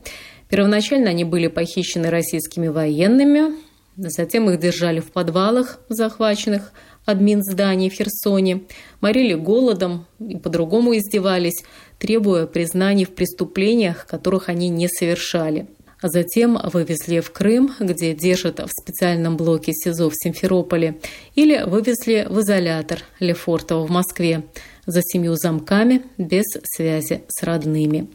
Первоначально 0.48 1.11
они 1.11 1.24
были 1.24 1.46
похищены 1.46 2.11
российскими 2.11 2.66
военными, 2.66 3.54
затем 3.96 4.50
их 4.50 4.59
держали 4.59 4.98
в 4.98 5.12
подвалах 5.12 5.78
захваченных 5.88 6.72
админ 7.04 7.42
зданий 7.42 7.90
в 7.90 7.94
Херсоне, 7.94 8.62
морили 9.00 9.34
голодом 9.34 10.06
и 10.18 10.36
по-другому 10.36 10.96
издевались, 10.96 11.64
требуя 11.98 12.46
признаний 12.46 13.04
в 13.04 13.10
преступлениях, 13.10 14.06
которых 14.06 14.48
они 14.48 14.68
не 14.68 14.88
совершали. 14.88 15.66
А 16.02 16.08
затем 16.08 16.58
вывезли 16.72 17.20
в 17.20 17.30
Крым, 17.30 17.72
где 17.78 18.14
держат 18.14 18.58
в 18.58 18.70
специальном 18.70 19.36
блоке 19.36 19.74
СИЗО 19.74 20.08
в 20.08 20.14
Симферополе, 20.14 20.98
или 21.34 21.62
вывезли 21.62 22.26
в 22.28 22.40
изолятор 22.40 23.00
Лефортово 23.18 23.86
в 23.86 23.90
Москве 23.90 24.44
за 24.86 25.02
семью 25.02 25.34
замками 25.34 26.04
без 26.16 26.46
связи 26.64 27.24
с 27.28 27.42
родными. 27.42 28.08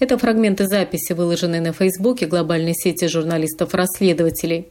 Это 0.00 0.18
фрагменты 0.18 0.66
записи, 0.66 1.12
выложенные 1.12 1.60
на 1.60 1.72
Фейсбуке 1.72 2.26
глобальной 2.26 2.74
сети 2.74 3.06
журналистов-расследователей. 3.06 4.66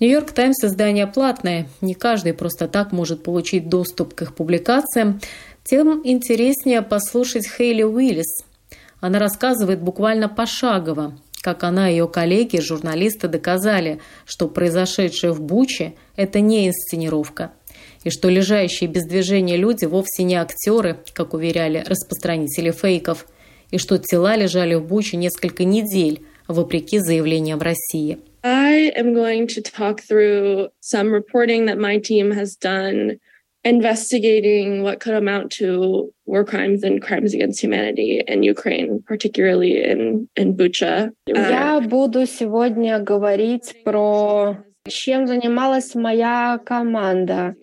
«Нью-Йорк 0.00 0.32
Таймс» 0.32 0.62
издание 0.64 1.06
платное, 1.06 1.68
не 1.80 1.94
каждый 1.94 2.34
просто 2.34 2.66
так 2.66 2.90
может 2.90 3.22
получить 3.22 3.68
доступ 3.68 4.14
к 4.14 4.22
их 4.22 4.34
публикациям, 4.34 5.20
тем 5.62 6.02
интереснее 6.04 6.82
послушать 6.82 7.46
Хейли 7.46 7.84
Уиллис. 7.84 8.44
Она 9.00 9.18
рассказывает 9.18 9.80
буквально 9.80 10.28
пошагово, 10.28 11.16
как 11.40 11.62
она 11.62 11.90
и 11.90 11.92
ее 11.92 12.08
коллеги, 12.08 12.58
журналисты, 12.58 13.28
доказали, 13.28 14.00
что 14.24 14.48
произошедшее 14.48 15.32
в 15.32 15.40
Буче– 15.40 15.94
это 16.16 16.40
не 16.40 16.66
инсценировка, 16.66 17.52
и 18.02 18.10
что 18.10 18.28
лежащие 18.28 18.88
без 18.88 19.06
движения 19.06 19.56
люди 19.56 19.84
вовсе 19.84 20.24
не 20.24 20.34
актеры, 20.34 20.98
как 21.12 21.34
уверяли 21.34 21.84
распространители 21.86 22.70
фейков, 22.72 23.26
и 23.70 23.78
что 23.78 23.98
тела 23.98 24.36
лежали 24.36 24.74
в 24.74 24.84
Буче 24.86 25.16
несколько 25.18 25.64
недель, 25.64 26.24
вопреки 26.48 26.98
заявлениям 26.98 27.60
России. 27.60 28.18
I 28.43 28.91
am 28.95 29.13
going 29.13 29.47
to 29.47 29.61
talk 29.61 30.01
through 30.01 30.69
some 30.79 31.11
reporting 31.11 31.65
that 31.65 31.77
my 31.77 31.97
team 31.97 32.31
has 32.31 32.55
done 32.55 33.19
investigating 33.63 34.83
what 34.83 35.01
could 35.01 35.13
amount 35.13 35.51
to 35.51 36.13
war 36.25 36.45
crimes 36.45 36.83
and 36.83 37.01
crimes 37.01 37.33
against 37.33 37.61
humanity 37.61 38.21
in 38.25 38.43
Ukraine, 38.43 39.03
particularly 39.05 39.83
in, 39.83 40.29
in 40.37 40.55
Bucha. 40.55 41.11
Я 41.27 41.81
буду 41.81 42.25
сегодня 42.25 42.99
говорить 42.99 43.83
про 43.83 44.57
чем 44.87 45.27
занималась 45.27 45.93
моя 45.93 46.59
команда 46.65 47.55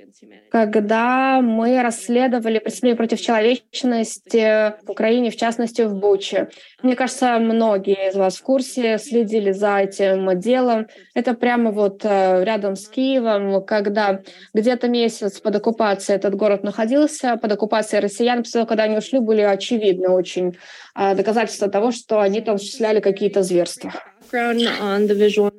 когда 0.52 1.42
мы 1.42 1.82
расследовали 1.82 2.60
преступления 2.60 2.98
против 2.98 3.22
человечности 3.22 4.74
в 4.86 4.92
Украине, 4.92 5.32
в 5.32 5.38
частности, 5.38 5.84
в 5.84 5.96
Буче. 5.96 6.50
Мне 6.84 6.96
кажется, 6.96 7.38
многие 7.40 8.10
из 8.10 8.16
вас 8.16 8.38
в 8.38 8.44
курсе, 8.44 8.98
следили 8.98 9.52
за 9.52 9.80
этим 9.80 10.38
делом. 10.40 10.88
Это 11.14 11.34
прямо 11.34 11.72
вот 11.72 12.02
э, 12.04 12.44
рядом 12.44 12.76
с 12.76 12.88
Киевом, 12.90 13.64
когда 13.66 14.22
где-то 14.54 14.90
месяц 14.90 15.40
под 15.40 15.56
оккупацией 15.56 16.18
этот 16.18 16.36
город 16.36 16.64
находился, 16.64 17.38
под 17.38 17.54
оккупацией 17.54 18.02
россиян, 18.02 18.40
после 18.40 18.54
того, 18.54 18.66
когда 18.66 18.84
они 18.84 18.98
ушли, 18.98 19.20
были 19.20 19.42
очевидны 19.42 20.10
очень 20.10 20.58
э, 20.96 21.16
доказательства 21.16 21.70
того, 21.70 21.92
что 21.92 22.20
они 22.20 22.42
там 22.42 22.56
осуществляли 22.56 23.00
какие-то 23.00 23.42
зверства. 23.42 23.94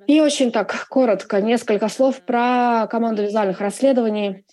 И 0.07 0.21
очень 0.21 0.51
так 0.51 0.87
коротко, 0.89 1.41
несколько 1.41 1.89
слов 1.89 2.21
про 2.21 2.87
команду 2.91 3.23
визуальных 3.23 3.61
расследований. 3.61 4.45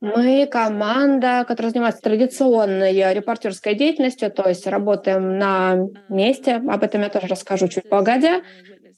Мы 0.00 0.46
команда, 0.46 1.44
которая 1.46 1.72
занимается 1.72 2.02
традиционной 2.02 3.14
репортерской 3.14 3.74
деятельностью, 3.74 4.30
то 4.30 4.48
есть 4.48 4.66
работаем 4.66 5.38
на 5.38 5.78
месте. 6.08 6.56
Об 6.56 6.82
этом 6.82 7.02
я 7.02 7.08
тоже 7.08 7.26
расскажу 7.26 7.68
чуть 7.68 7.88
погодя. 7.88 8.42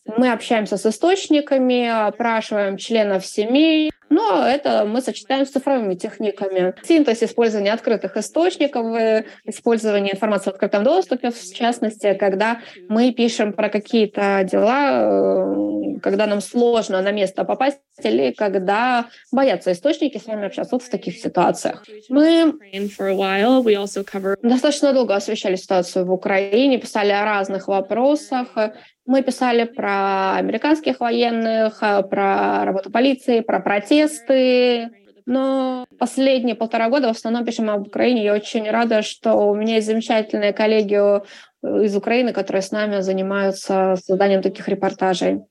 Мы 0.07 0.31
общаемся 0.33 0.77
с 0.77 0.85
источниками, 0.85 1.89
опрашиваем 1.89 2.77
членов 2.77 3.25
семей, 3.25 3.91
но 4.15 4.47
это 4.47 4.85
мы 4.85 5.01
сочетаем 5.01 5.45
с 5.45 5.51
цифровыми 5.51 5.95
техниками. 5.95 6.75
Синтез 6.85 7.23
использования 7.23 7.73
открытых 7.73 8.17
источников, 8.17 8.95
э, 8.97 9.25
использование 9.45 10.15
информации 10.15 10.51
в 10.51 10.55
открытом 10.55 10.85
доступе, 10.85 11.31
в 11.31 11.55
частности, 11.55 12.15
когда 12.15 12.61
мы 12.89 13.13
пишем 13.13 13.53
про 13.53 13.69
какие-то 13.69 14.47
дела, 14.51 15.97
э, 15.97 15.99
когда 16.01 16.27
нам 16.27 16.41
сложно 16.41 17.03
на 17.03 17.11
место 17.11 17.45
попасть 17.45 17.81
или 18.03 18.33
когда 18.33 19.07
боятся 19.33 19.73
источники 19.73 20.19
с 20.19 20.27
вами 20.27 20.47
общаться 20.47 20.75
вот 20.77 20.83
в 20.83 20.91
таких 20.91 21.19
ситуациях. 21.19 21.85
Мы 22.09 22.55
достаточно 24.43 24.93
долго 24.93 25.15
освещали 25.15 25.57
ситуацию 25.57 26.05
в 26.05 26.13
Украине, 26.13 26.79
писали 26.79 27.11
о 27.11 27.25
разных 27.25 27.69
вопросах, 27.69 28.49
мы 29.07 29.23
писали 29.23 29.65
про 29.65 30.37
американских 30.37 31.01
военных, 31.01 31.83
э, 31.83 32.03
про 32.03 32.65
работу 32.65 32.91
полиции, 32.91 33.41
про 33.41 33.61
протесты. 33.61 34.91
Но 35.27 35.87
последние 35.99 36.55
полтора 36.55 36.89
года 36.91 37.09
в 37.09 37.17
основном 37.17 37.45
пишем 37.45 37.71
об 37.71 37.87
Украине. 37.87 38.25
Я 38.25 38.35
очень 38.35 38.71
рада, 38.71 39.03
что 39.03 39.35
у 39.35 39.55
меня 39.55 39.77
есть 39.77 39.87
замечательные 39.87 40.53
коллеги 40.53 40.97
э, 40.97 41.85
из 41.85 41.97
Украины, 41.97 42.33
которые 42.33 42.63
с 42.63 42.71
нами 42.71 43.01
занимаются 43.01 43.97
созданием 44.03 44.43
таких 44.43 44.69
репортажей. 44.69 45.43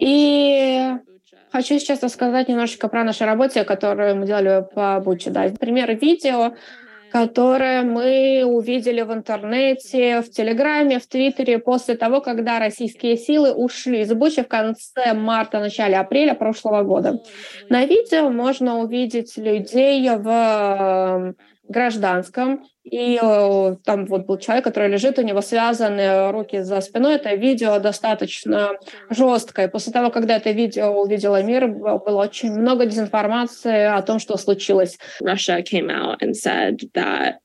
И 0.00 0.92
хочу 1.50 1.78
сейчас 1.78 2.02
рассказать 2.02 2.48
немножечко 2.48 2.88
про 2.88 3.04
нашу 3.04 3.24
работу, 3.24 3.64
которую 3.64 4.16
мы 4.16 4.26
делали 4.26 4.64
по 4.74 5.00
Буче. 5.00 5.30
Да. 5.30 5.48
Пример 5.58 5.96
видео 5.96 6.54
которое 7.10 7.82
мы 7.82 8.44
увидели 8.44 9.02
в 9.02 9.12
интернете, 9.12 10.20
в 10.20 10.30
Телеграме, 10.30 10.98
в 10.98 11.06
Твиттере 11.06 11.58
после 11.58 11.96
того, 11.96 12.20
когда 12.20 12.58
российские 12.58 13.16
силы 13.16 13.52
ушли 13.52 14.00
из 14.00 14.12
Бучи 14.12 14.42
в 14.42 14.48
конце 14.48 15.14
марта, 15.14 15.60
начале 15.60 15.96
апреля 15.96 16.34
прошлого 16.34 16.82
года. 16.82 17.20
На 17.68 17.84
видео 17.84 18.30
можно 18.30 18.78
увидеть 18.80 19.36
людей 19.36 20.08
в 20.10 21.34
гражданском, 21.68 22.64
и 22.90 23.18
э, 23.20 23.76
там 23.84 24.06
вот 24.06 24.26
был 24.26 24.38
человек, 24.38 24.64
который 24.64 24.88
лежит, 24.88 25.18
у 25.18 25.22
него 25.22 25.40
связаны 25.40 26.32
руки 26.32 26.60
за 26.60 26.80
спиной. 26.80 27.16
Это 27.16 27.34
видео 27.34 27.78
достаточно 27.78 28.72
жесткое. 29.10 29.68
После 29.68 29.92
того, 29.92 30.10
когда 30.10 30.36
это 30.36 30.50
видео 30.50 31.00
увидела 31.00 31.42
мир, 31.42 31.68
было 31.68 32.22
очень 32.22 32.52
много 32.52 32.86
дезинформации 32.86 33.84
о 33.84 34.02
том, 34.02 34.18
что 34.18 34.36
случилось. 34.36 34.98
Russia 35.22 35.62
came 35.62 35.90
out 35.90 36.22
and 36.22 36.34
said 36.34 36.80
that 36.94 37.38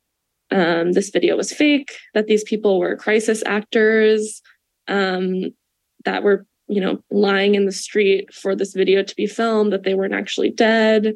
um, 0.51 0.93
this 0.93 1.09
video 1.09 1.35
was 1.35 1.51
fake, 1.51 1.91
that 2.13 2.27
these 2.27 2.43
people 2.43 2.79
were 2.79 2.95
crisis 2.95 3.43
actors, 3.45 4.41
um, 4.87 5.53
that 6.05 6.23
were, 6.23 6.45
you 6.67 6.81
know, 6.81 6.99
lying 7.09 7.55
in 7.55 7.65
the 7.65 7.71
street 7.71 8.33
for 8.33 8.55
this 8.55 8.73
video 8.73 9.03
to 9.03 9.15
be 9.15 9.27
filmed, 9.27 9.73
that 9.73 9.83
they 9.83 9.93
weren't 9.93 10.13
actually 10.13 10.49
dead. 10.49 11.15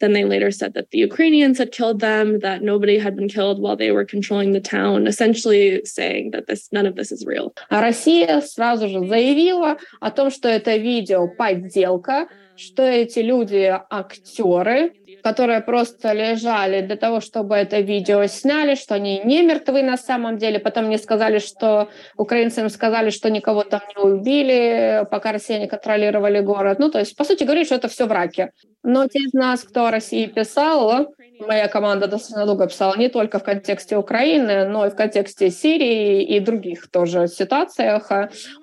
Then 0.00 0.12
they 0.12 0.24
later 0.24 0.50
said 0.50 0.74
that 0.74 0.90
the 0.90 0.98
Ukrainians 0.98 1.56
had 1.56 1.72
killed 1.72 2.00
them, 2.00 2.40
that 2.40 2.62
nobody 2.62 2.98
had 2.98 3.16
been 3.16 3.28
killed 3.28 3.58
while 3.60 3.76
they 3.76 3.92
were 3.92 4.04
controlling 4.04 4.52
the 4.52 4.60
town, 4.60 5.06
essentially 5.06 5.82
saying 5.84 6.32
that 6.32 6.46
this, 6.48 6.68
none 6.70 6.84
of 6.84 6.96
this 6.96 7.10
is 7.10 7.24
real. 7.24 7.54
А 7.70 7.80
Россия 7.80 8.42
сразу 8.42 8.88
же 8.88 9.06
заявила 9.06 9.78
о 10.00 10.10
том, 10.10 10.30
что 10.30 10.48
это 10.48 10.76
видео 10.76 11.28
подделка, 11.28 12.28
что 12.56 12.82
эти 12.82 13.20
люди 13.20 13.74
актеры, 13.90 14.92
которые 15.23 15.61
просто 15.61 16.13
лежали 16.13 16.81
для 16.81 16.95
того, 16.95 17.19
чтобы 17.19 17.55
это 17.55 17.79
видео 17.79 18.25
сняли, 18.27 18.75
что 18.75 18.95
они 18.95 19.21
не 19.23 19.41
мертвы 19.41 19.83
на 19.83 19.97
самом 19.97 20.37
деле. 20.37 20.59
Потом 20.59 20.85
мне 20.85 20.97
сказали, 20.97 21.39
что 21.39 21.89
украинцы 22.17 22.61
им 22.61 22.69
сказали, 22.69 23.09
что 23.09 23.29
никого 23.29 23.63
там 23.63 23.81
не 23.95 24.01
убили, 24.01 25.05
пока 25.09 25.31
россияне 25.31 25.67
контролировали 25.67 26.39
город. 26.39 26.79
Ну, 26.79 26.89
то 26.89 26.99
есть, 26.99 27.15
по 27.15 27.23
сути, 27.23 27.43
говорили, 27.43 27.65
что 27.65 27.75
это 27.75 27.87
все 27.87 28.05
враки. 28.05 28.51
Но 28.83 29.07
те 29.07 29.19
из 29.19 29.33
нас, 29.33 29.63
кто 29.63 29.85
о 29.85 29.91
России 29.91 30.25
писал, 30.25 31.13
моя 31.47 31.67
команда 31.67 32.07
достаточно 32.07 32.45
долго 32.45 32.67
писала 32.67 32.95
не 32.97 33.09
только 33.09 33.39
в 33.39 33.43
контексте 33.43 33.97
Украины, 33.97 34.65
но 34.67 34.85
и 34.85 34.89
в 34.89 34.95
контексте 34.95 35.49
Сирии 35.49 36.23
и 36.23 36.39
других 36.39 36.89
тоже 36.89 37.27
ситуациях, 37.27 38.11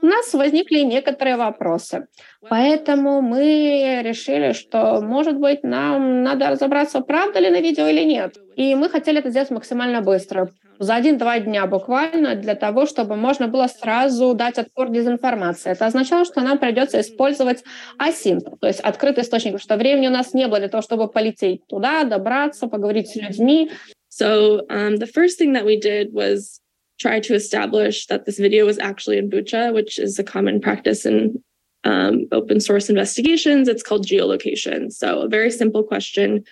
у 0.02 0.06
нас 0.06 0.32
возникли 0.34 0.80
некоторые 0.80 1.36
вопросы. 1.36 2.06
Поэтому 2.48 3.20
мы 3.20 4.00
решили, 4.02 4.52
что, 4.52 5.00
может 5.00 5.38
быть, 5.38 5.64
нам 5.64 6.22
надо 6.22 6.50
разобраться, 6.50 7.00
правда 7.00 7.40
ли 7.40 7.50
на 7.50 7.60
видео 7.60 7.86
или 7.86 8.04
нет. 8.04 8.36
И 8.56 8.74
мы 8.74 8.88
хотели 8.88 9.18
это 9.18 9.30
сделать 9.30 9.50
максимально 9.50 10.00
быстро, 10.00 10.50
за 10.78 10.94
один-два 10.94 11.40
дня 11.40 11.66
буквально, 11.66 12.34
для 12.34 12.54
того, 12.54 12.86
чтобы 12.86 13.16
можно 13.16 13.48
было 13.48 13.66
сразу 13.66 14.34
дать 14.34 14.58
отпор 14.58 14.90
дезинформации. 14.90 15.72
Это 15.72 15.86
означало, 15.86 16.24
что 16.24 16.40
нам 16.40 16.58
придется 16.58 17.00
использовать 17.00 17.64
асинт, 17.98 18.44
то 18.60 18.66
есть 18.66 18.80
открытый 18.80 19.24
источник, 19.24 19.52
потому 19.52 19.64
что 19.64 19.76
времени 19.76 20.08
у 20.08 20.12
нас 20.12 20.34
не 20.34 20.46
было 20.46 20.58
для 20.58 20.68
того, 20.68 20.82
чтобы 20.82 21.08
полететь 21.08 21.66
туда, 21.66 22.04
добраться, 22.04 22.68
поговорить 22.68 23.08
с 23.08 23.16
людьми. 23.16 23.70
So 24.10 24.66
um, 24.68 24.96
the 24.96 25.06
first 25.06 25.38
thing 25.38 25.52
that 25.52 25.64
we 25.64 25.78
did 25.78 26.12
was 26.12 26.60
try 26.98 27.20
to 27.20 27.34
establish 27.34 28.06
that 28.06 28.24
this 28.24 28.38
video 28.38 28.66
was 28.66 28.78
actually 28.78 29.18
in 29.18 29.30
Bucha, 29.30 29.72
which 29.72 29.98
is 29.98 30.18
a 30.18 30.24
common 30.24 30.60
practice 30.60 31.04
in 31.06 31.42
um, 31.84 32.26
open 32.32 32.60
source 32.60 32.88
investigations. 32.88 33.68
It's 33.68 33.82
called 33.82 34.06
geolocation. 34.06 34.90
So, 34.90 35.20
a 35.20 35.28
very 35.28 35.50
simple 35.50 35.84
question 35.84 36.44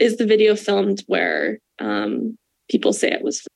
Is 0.00 0.16
the 0.16 0.26
video 0.26 0.56
filmed 0.56 1.04
where 1.06 1.60
um, 1.78 2.36
people 2.68 2.92
say 2.92 3.12
it 3.12 3.22
was 3.22 3.46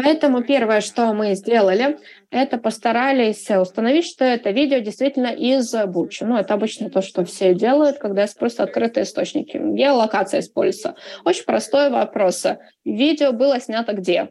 Поэтому 0.00 0.44
первое, 0.44 0.80
что 0.80 1.12
мы 1.12 1.34
сделали, 1.34 1.98
это 2.30 2.56
постарались 2.56 3.50
установить, 3.50 4.06
что 4.06 4.24
это 4.24 4.50
видео 4.50 4.78
действительно 4.78 5.26
из 5.26 5.74
Бучи. 5.86 6.22
Ну, 6.22 6.36
это 6.36 6.54
обычно 6.54 6.88
то, 6.88 7.02
что 7.02 7.24
все 7.24 7.52
делают, 7.52 7.98
когда 7.98 8.24
используют 8.24 8.68
открытые 8.68 9.02
источники. 9.02 9.56
Геолокация 9.56 10.38
используется. 10.38 10.94
Очень 11.24 11.44
простой 11.46 11.90
вопрос. 11.90 12.46
Видео 12.84 13.32
было 13.32 13.58
снято 13.58 13.92
где? 13.92 14.28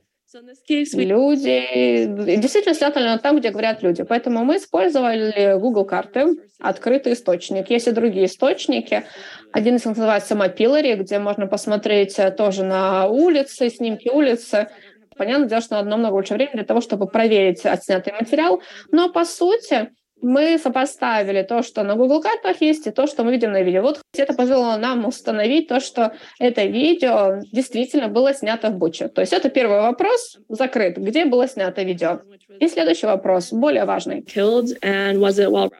Люди 0.69 2.05
действительно 2.39 2.73
снято 2.73 3.19
там, 3.21 3.37
где 3.39 3.49
говорят 3.49 3.83
люди. 3.83 4.03
Поэтому 4.03 4.45
мы 4.45 4.57
использовали 4.57 5.59
Google 5.59 5.83
карты, 5.83 6.27
открытый 6.59 7.11
источник. 7.11 7.69
Есть 7.69 7.87
и 7.87 7.91
другие 7.91 8.27
источники. 8.27 9.03
Один 9.51 9.75
из 9.75 9.85
них 9.85 9.97
называется 9.97 10.35
Mapillary, 10.35 10.95
где 10.95 11.19
можно 11.19 11.45
посмотреть 11.45 12.17
тоже 12.37 12.63
на 12.63 13.07
улицы, 13.07 13.69
снимки 13.69 14.07
улицы. 14.07 14.69
Понятно 15.17 15.47
дело, 15.47 15.61
что 15.61 15.75
надо 15.75 15.89
намного 15.89 16.13
больше 16.13 16.33
времени 16.33 16.55
для 16.55 16.65
того, 16.65 16.81
чтобы 16.81 17.07
проверить 17.07 17.65
отснятый 17.65 18.13
материал. 18.13 18.61
Но 18.91 19.09
по 19.09 19.25
сути, 19.25 19.89
мы 20.21 20.57
сопоставили 20.57 21.43
то, 21.43 21.61
что 21.61 21.83
на 21.83 21.95
Google 21.95 22.21
картах 22.21 22.61
есть, 22.61 22.87
и 22.87 22.91
то, 22.91 23.07
что 23.07 23.23
мы 23.23 23.31
видим 23.31 23.51
на 23.51 23.61
видео. 23.61 23.81
Вот 23.81 23.99
это 24.15 24.33
позволило 24.33 24.77
нам 24.77 25.05
установить 25.05 25.67
то, 25.67 25.79
что 25.79 26.13
это 26.39 26.63
видео 26.63 27.41
действительно 27.51 28.07
было 28.07 28.33
снято 28.33 28.69
в 28.69 28.77
Буче. 28.77 29.09
То 29.09 29.21
есть 29.21 29.33
это 29.33 29.49
первый 29.49 29.79
вопрос 29.79 30.37
закрыт. 30.49 30.97
Где 30.97 31.25
было 31.25 31.47
снято 31.47 31.83
видео? 31.83 32.21
И 32.59 32.67
следующий 32.67 33.05
вопрос, 33.05 33.51
более 33.51 33.85
важный. 33.85 34.21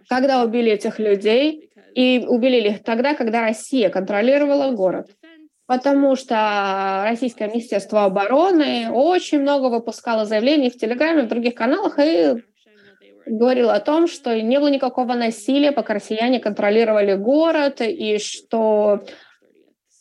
Когда 0.08 0.44
убили 0.44 0.72
этих 0.72 1.00
людей, 1.00 1.68
и 1.98 2.24
убили 2.28 2.70
их 2.70 2.84
тогда, 2.84 3.16
когда 3.16 3.42
Россия 3.42 3.90
контролировала 3.90 4.70
город. 4.70 5.08
Потому 5.68 6.16
что 6.16 7.04
Российское 7.04 7.50
Министерство 7.50 8.06
обороны 8.06 8.90
очень 8.90 9.42
много 9.42 9.66
выпускало 9.66 10.26
заявлений 10.26 10.70
в 10.70 10.78
Телеграме, 10.78 11.24
в 11.24 11.28
других 11.28 11.56
каналах, 11.56 12.00
и 12.00 12.36
говорил 13.26 13.70
о 13.70 13.82
том, 13.82 14.08
что 14.08 14.42
не 14.42 14.60
было 14.60 14.70
никакого 14.70 15.14
насилия, 15.14 15.74
пока 15.74 15.94
россияне 15.94 16.40
контролировали 16.40 17.16
город, 17.16 17.82
и 17.82 18.18
что 18.18 19.04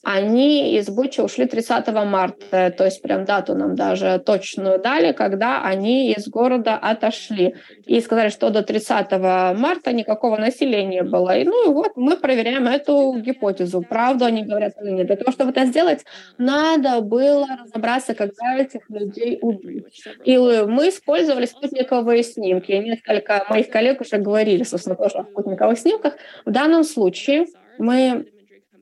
они 0.09 0.77
из 0.77 0.89
Бучи 0.89 1.21
ушли 1.21 1.47
30 1.47 1.89
марта, 1.89 2.71
то 2.71 2.85
есть 2.85 3.03
прям 3.03 3.25
дату 3.25 3.57
нам 3.57 3.75
даже 3.75 4.23
точную 4.25 4.79
дали, 4.79 5.11
когда 5.11 5.65
они 5.65 6.13
из 6.13 6.29
города 6.29 6.77
отошли. 6.77 7.57
И 7.87 8.01
сказали, 8.01 8.29
что 8.29 8.51
до 8.51 8.63
30 8.63 9.11
марта 9.59 9.93
никакого 9.93 10.37
не 10.37 11.03
было. 11.03 11.37
И 11.37 11.45
ну 11.45 11.69
и 11.69 11.75
вот 11.75 11.97
мы 11.97 12.17
проверяем 12.17 12.69
эту 12.69 13.15
гипотезу, 13.19 13.83
правду 13.83 14.27
они 14.27 14.45
говорят 14.45 14.75
или 14.81 14.93
нет. 14.93 15.09
Для 15.09 15.17
того, 15.17 15.33
чтобы 15.33 15.51
это 15.51 15.67
сделать, 15.67 16.05
надо 16.39 17.01
было 17.01 17.49
разобраться, 17.65 18.15
когда 18.15 18.59
этих 18.59 18.89
людей 18.89 19.41
убили. 19.43 19.87
И 20.25 20.39
мы 20.39 20.91
использовали 20.91 21.47
спутниковые 21.47 22.23
снимки. 22.23 22.71
Несколько 22.71 23.45
моих 23.51 23.71
коллег 23.71 24.01
уже 24.01 24.19
говорили, 24.19 24.63
собственно, 24.63 24.95
тоже 24.95 25.19
о 25.19 25.25
спутниковых 25.25 25.77
снимках. 25.77 26.15
В 26.45 26.53
данном 26.53 26.85
случае 26.85 27.47
мы 27.79 28.27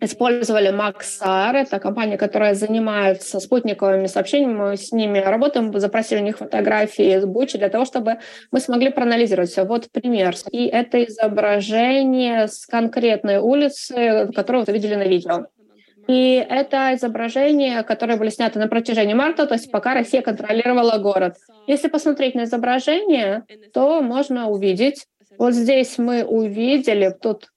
использовали 0.04 0.70
Maxar, 0.70 1.56
это 1.56 1.78
компания, 1.78 2.16
которая 2.16 2.54
занимается 2.54 3.40
спутниковыми 3.40 4.06
сообщениями, 4.06 4.54
мы 4.54 4.76
с 4.76 4.92
ними 4.92 5.18
работаем, 5.18 5.72
запросили 5.78 6.20
у 6.20 6.24
них 6.24 6.38
фотографии 6.38 7.16
из 7.16 7.24
Бучи 7.24 7.58
для 7.58 7.68
того, 7.68 7.84
чтобы 7.84 8.18
мы 8.50 8.60
смогли 8.60 8.90
проанализировать 8.90 9.50
все. 9.50 9.64
Вот 9.64 9.90
пример. 9.90 10.34
И 10.50 10.66
это 10.66 11.02
изображение 11.04 12.48
с 12.48 12.66
конкретной 12.66 13.38
улицы, 13.38 14.30
которую 14.34 14.64
вы 14.64 14.72
видели 14.72 14.94
на 14.94 15.04
видео. 15.04 15.46
И 16.06 16.34
это 16.34 16.94
изображения, 16.94 17.82
которые 17.82 18.18
были 18.18 18.28
сняты 18.28 18.58
на 18.58 18.68
протяжении 18.68 19.14
марта, 19.14 19.46
то 19.46 19.54
есть 19.54 19.70
пока 19.70 19.94
Россия 19.94 20.20
контролировала 20.20 20.98
город. 20.98 21.36
Если 21.66 21.88
посмотреть 21.88 22.34
на 22.34 22.44
изображение, 22.44 23.44
то 23.72 24.02
можно 24.02 24.48
увидеть, 24.48 25.06
вот 25.38 25.54
здесь 25.54 25.98
мы 25.98 26.24
увидели, 26.24 27.14
тут, 27.20 27.48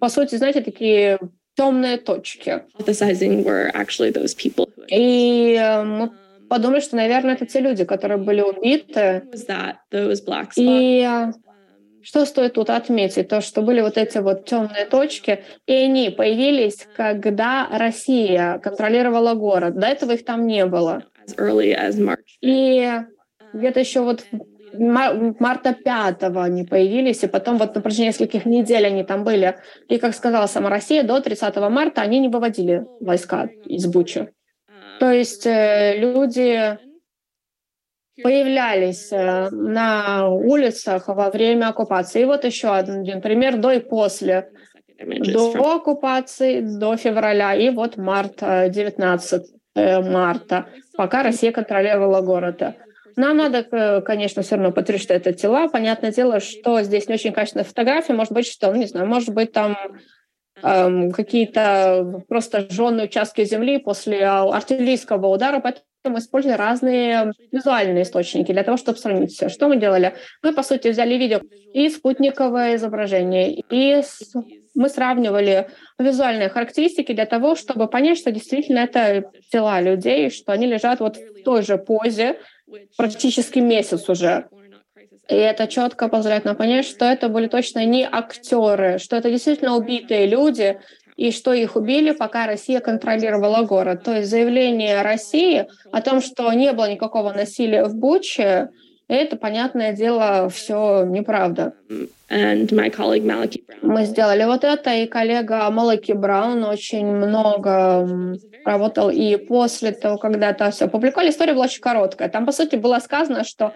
по 0.00 0.08
сути, 0.08 0.36
знаете, 0.36 0.60
такие 0.60 1.18
темные 1.58 1.96
точки. 1.98 2.62
И 4.88 5.58
э, 5.60 5.82
мы 5.82 6.12
подумали, 6.48 6.80
что, 6.80 6.94
наверное, 6.96 7.34
это 7.34 7.46
те 7.46 7.58
люди, 7.60 7.84
которые 7.84 8.18
были 8.18 8.42
убиты. 8.42 9.24
И 10.56 11.04
э, 11.04 11.32
что 12.00 12.24
стоит 12.26 12.54
тут 12.54 12.70
отметить? 12.70 13.28
То, 13.28 13.40
что 13.40 13.62
были 13.62 13.80
вот 13.80 13.98
эти 13.98 14.18
вот 14.18 14.44
темные 14.44 14.86
точки, 14.86 15.42
и 15.66 15.72
они 15.72 16.10
появились, 16.10 16.86
когда 16.96 17.68
Россия 17.72 18.58
контролировала 18.58 19.34
город. 19.34 19.74
До 19.74 19.88
этого 19.88 20.12
их 20.12 20.24
там 20.24 20.46
не 20.46 20.64
было. 20.64 21.02
И 22.40 22.88
где-то 23.52 23.80
еще 23.80 24.02
вот 24.02 24.24
марта 24.74 25.74
5 25.74 26.22
они 26.22 26.64
появились, 26.64 27.24
и 27.24 27.28
потом 27.28 27.58
вот 27.58 27.74
на 27.74 27.80
протяжении 27.80 28.08
нескольких 28.08 28.46
недель 28.46 28.86
они 28.86 29.04
там 29.04 29.24
были. 29.24 29.56
И, 29.88 29.98
как 29.98 30.14
сказала 30.14 30.46
сама 30.46 30.70
Россия, 30.70 31.02
до 31.02 31.20
30 31.20 31.56
марта 31.70 32.02
они 32.02 32.20
не 32.20 32.28
выводили 32.28 32.86
войска 33.00 33.48
из 33.66 33.86
Бучи. 33.86 34.28
То 34.98 35.12
есть 35.12 35.46
э, 35.46 35.96
люди 35.98 36.78
появлялись 38.22 39.12
э, 39.12 39.48
на 39.50 40.28
улицах 40.28 41.08
во 41.08 41.30
время 41.30 41.68
оккупации. 41.68 42.22
И 42.22 42.24
вот 42.24 42.44
еще 42.44 42.74
один 42.74 43.20
пример 43.20 43.58
до 43.58 43.72
и 43.72 43.80
после. 43.80 44.50
До 44.98 45.76
оккупации, 45.76 46.60
до 46.60 46.96
февраля, 46.96 47.54
и 47.54 47.70
вот 47.70 47.96
март, 47.96 48.40
19 48.40 49.42
э, 49.76 50.00
марта, 50.00 50.66
пока 50.96 51.22
Россия 51.22 51.52
контролировала 51.52 52.20
город. 52.20 52.62
Нам 53.18 53.36
надо, 53.36 53.66
э, 53.68 54.00
конечно, 54.02 54.42
все 54.42 54.54
равно 54.54 54.70
подтвердить, 54.70 55.02
что 55.02 55.12
это 55.12 55.32
тела. 55.32 55.66
Понятное 55.66 56.12
дело, 56.12 56.38
что 56.38 56.82
здесь 56.82 57.08
не 57.08 57.14
очень 57.14 57.32
качественная 57.32 57.64
фотография. 57.64 58.12
Может 58.12 58.32
быть, 58.32 58.46
что, 58.46 58.70
ну, 58.70 58.78
не 58.78 58.86
знаю, 58.86 59.08
может 59.08 59.34
быть, 59.34 59.50
там 59.50 59.76
эм, 60.62 61.10
какие-то 61.10 62.22
просто 62.28 62.70
жженные 62.70 63.06
участки 63.06 63.44
земли 63.44 63.78
после 63.78 64.24
артиллерийского 64.24 65.26
удара. 65.26 65.58
Поэтому 65.58 65.84
мы 66.04 66.20
использовали 66.20 66.56
разные 66.56 67.32
визуальные 67.50 68.04
источники 68.04 68.52
для 68.52 68.62
того, 68.62 68.76
чтобы 68.76 68.98
сравнить 68.98 69.32
все. 69.32 69.48
Что 69.48 69.66
мы 69.66 69.78
делали? 69.78 70.14
Мы, 70.44 70.52
по 70.52 70.62
сути, 70.62 70.86
взяли 70.86 71.14
видео 71.14 71.40
и 71.74 71.88
спутниковое 71.90 72.76
изображение, 72.76 73.52
и 73.68 74.00
мы 74.76 74.88
сравнивали 74.88 75.66
визуальные 75.98 76.50
характеристики 76.50 77.12
для 77.12 77.26
того, 77.26 77.56
чтобы 77.56 77.88
понять, 77.88 78.18
что 78.18 78.30
действительно 78.30 78.78
это 78.78 79.24
тела 79.50 79.80
людей, 79.80 80.30
что 80.30 80.52
они 80.52 80.68
лежат 80.68 81.00
вот 81.00 81.16
в 81.16 81.42
той 81.42 81.62
же 81.62 81.78
позе 81.78 82.36
практически 82.96 83.58
месяц 83.58 84.08
уже. 84.08 84.46
И 85.28 85.34
это 85.34 85.66
четко 85.66 86.08
позволяет 86.08 86.44
нам 86.44 86.56
понять, 86.56 86.86
что 86.86 87.04
это 87.04 87.28
были 87.28 87.48
точно 87.48 87.84
не 87.84 88.08
актеры, 88.10 88.98
что 88.98 89.16
это 89.16 89.30
действительно 89.30 89.76
убитые 89.76 90.26
люди, 90.26 90.80
и 91.16 91.32
что 91.32 91.52
их 91.52 91.74
убили, 91.76 92.12
пока 92.12 92.46
Россия 92.46 92.80
контролировала 92.80 93.64
город. 93.64 94.04
То 94.04 94.16
есть 94.16 94.30
заявление 94.30 95.02
России 95.02 95.66
о 95.90 96.00
том, 96.00 96.20
что 96.20 96.50
не 96.52 96.72
было 96.72 96.90
никакого 96.90 97.32
насилия 97.32 97.84
в 97.84 97.94
Буче, 97.96 98.70
это, 99.08 99.36
понятное 99.36 99.94
дело, 99.94 100.48
все 100.50 101.04
неправда. 101.04 101.72
Мы 103.80 104.04
сделали 104.04 104.44
вот 104.44 104.64
это, 104.64 104.94
и 104.94 105.06
коллега 105.06 105.68
Малаки 105.70 106.12
Браун 106.12 106.62
очень 106.62 107.06
много 107.06 108.06
работал. 108.68 109.10
И 109.10 109.36
после 109.36 109.92
того, 109.92 110.18
когда 110.18 110.50
это 110.50 110.70
все 110.70 110.84
опубликовали, 110.84 111.30
история 111.30 111.54
была 111.54 111.64
очень 111.64 111.80
короткая. 111.80 112.28
Там, 112.28 112.46
по 112.46 112.52
сути, 112.52 112.76
было 112.76 112.98
сказано, 113.00 113.44
что 113.44 113.74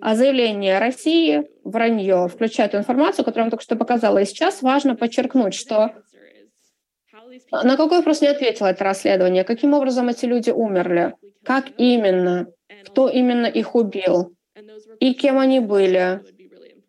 заявление 0.00 0.78
России 0.78 1.44
вранье, 1.64 2.28
включая 2.28 2.68
эту 2.68 2.76
информацию, 2.76 3.24
которую 3.24 3.46
я 3.46 3.50
только 3.50 3.64
что 3.64 3.76
показала. 3.76 4.18
И 4.18 4.24
сейчас 4.24 4.62
важно 4.62 4.94
подчеркнуть, 4.94 5.54
что 5.54 5.92
на 7.50 7.76
какой 7.76 7.98
вопрос 7.98 8.20
не 8.20 8.28
ответило 8.28 8.68
это 8.68 8.84
расследование? 8.84 9.44
Каким 9.44 9.74
образом 9.74 10.08
эти 10.08 10.24
люди 10.26 10.50
умерли? 10.50 11.14
Как 11.44 11.66
именно? 11.78 12.46
Кто 12.86 13.08
именно 13.08 13.46
их 13.46 13.74
убил? 13.74 14.34
И 15.00 15.14
кем 15.14 15.38
они 15.38 15.60
были? 15.60 16.20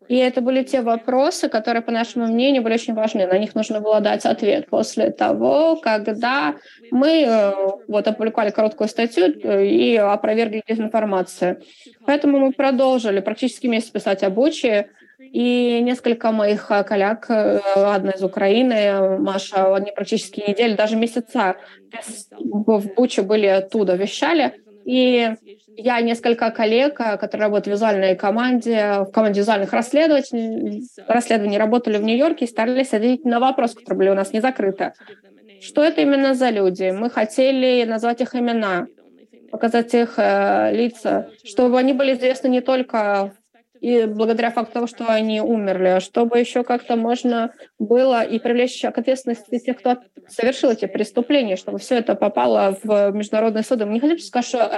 И 0.08 0.16
это 0.16 0.40
были 0.40 0.62
те 0.62 0.82
вопросы, 0.82 1.48
которые, 1.48 1.82
по 1.82 1.90
нашему 1.90 2.26
мнению, 2.26 2.62
были 2.62 2.74
очень 2.74 2.94
важны. 2.94 3.26
На 3.26 3.38
них 3.38 3.54
нужно 3.54 3.80
было 3.80 4.00
дать 4.00 4.24
ответ 4.24 4.68
после 4.68 5.10
того, 5.10 5.76
когда 5.76 6.54
мы 6.90 7.24
э, 7.26 7.52
вот 7.88 8.06
опубликовали 8.06 8.50
короткую 8.50 8.88
статью 8.88 9.34
э, 9.42 9.66
и 9.66 9.96
опровергли 9.96 10.62
дезинформацию. 10.66 11.62
Поэтому 12.06 12.38
мы 12.38 12.52
продолжили 12.52 13.20
практически 13.20 13.66
месяц 13.66 13.90
писать 13.90 14.22
об 14.22 14.36
и 15.18 15.80
несколько 15.82 16.30
моих 16.30 16.70
э, 16.70 16.84
коллег, 16.84 17.26
одна 17.28 18.12
из 18.12 18.22
Украины, 18.22 19.18
Маша, 19.18 19.74
они 19.74 19.90
практически 19.92 20.44
недели, 20.48 20.74
даже 20.74 20.96
месяца 20.96 21.56
в 22.38 22.94
Буче 22.94 23.22
были 23.22 23.46
оттуда, 23.46 23.96
вещали. 23.96 24.54
И 24.86 25.34
я 25.76 26.00
несколько 26.00 26.50
коллег, 26.52 27.00
э, 27.00 27.16
которые 27.16 27.46
работают 27.46 27.66
в 27.66 27.70
визуальной 27.72 28.14
команде, 28.14 29.00
в 29.00 29.06
команде 29.06 29.40
визуальных 29.40 29.72
расследований, 29.72 30.84
расследований 31.08 31.58
работали 31.58 31.98
в 31.98 32.04
Нью-Йорке 32.04 32.44
и 32.44 32.48
старались 32.48 32.94
ответить 32.94 33.24
на 33.24 33.40
вопрос, 33.40 33.74
который 33.74 33.98
были 33.98 34.10
у 34.10 34.14
нас 34.14 34.32
не 34.32 34.40
закрыты. 34.40 34.92
Что 35.60 35.82
это 35.82 36.02
именно 36.02 36.34
за 36.34 36.50
люди? 36.50 36.92
Мы 36.92 37.10
хотели 37.10 37.84
назвать 37.84 38.20
их 38.20 38.36
имена, 38.36 38.86
показать 39.50 39.92
их 39.92 40.14
э, 40.18 40.70
лица, 40.72 41.30
чтобы 41.44 41.80
они 41.80 41.92
были 41.92 42.14
известны 42.14 42.46
не 42.46 42.60
только 42.60 43.32
и 43.86 44.04
благодаря 44.04 44.50
факту 44.50 44.72
того, 44.72 44.86
что 44.88 45.06
они 45.06 45.40
умерли, 45.40 45.86
а 45.86 46.00
чтобы 46.00 46.40
еще 46.40 46.64
как-то 46.64 46.96
можно 46.96 47.52
было 47.78 48.24
и 48.24 48.40
привлечь 48.40 48.80
к 48.82 48.98
ответственности 48.98 49.60
тех, 49.60 49.78
кто 49.78 49.98
совершил 50.26 50.72
эти 50.72 50.86
преступления, 50.86 51.54
чтобы 51.54 51.78
все 51.78 51.98
это 51.98 52.16
попало 52.16 52.76
в 52.82 53.12
международный 53.12 53.62
суд. 53.62 53.78
Мы 53.84 53.92
не 53.92 54.00
хотим 54.00 54.18
сказать, 54.18 54.48
что 54.48 54.72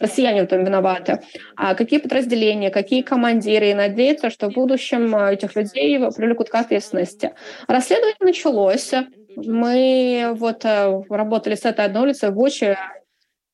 россияне 0.00 0.40
в 0.40 0.44
этом 0.44 0.64
виноваты, 0.64 1.20
а 1.56 1.74
какие 1.74 1.98
подразделения, 1.98 2.70
какие 2.70 3.02
командиры, 3.02 3.68
и 3.68 3.74
надеяться, 3.74 4.30
что 4.30 4.48
в 4.48 4.54
будущем 4.54 5.14
этих 5.14 5.54
людей 5.54 5.98
привлекут 5.98 6.48
к 6.48 6.54
ответственности. 6.54 7.34
Расследование 7.66 8.16
началось. 8.18 8.94
Мы 9.36 10.30
вот 10.32 10.64
э, 10.64 11.02
работали 11.10 11.54
с 11.54 11.66
этой 11.66 11.84
одной 11.84 12.04
улицы 12.04 12.30
в 12.30 12.34
Буче, 12.34 12.78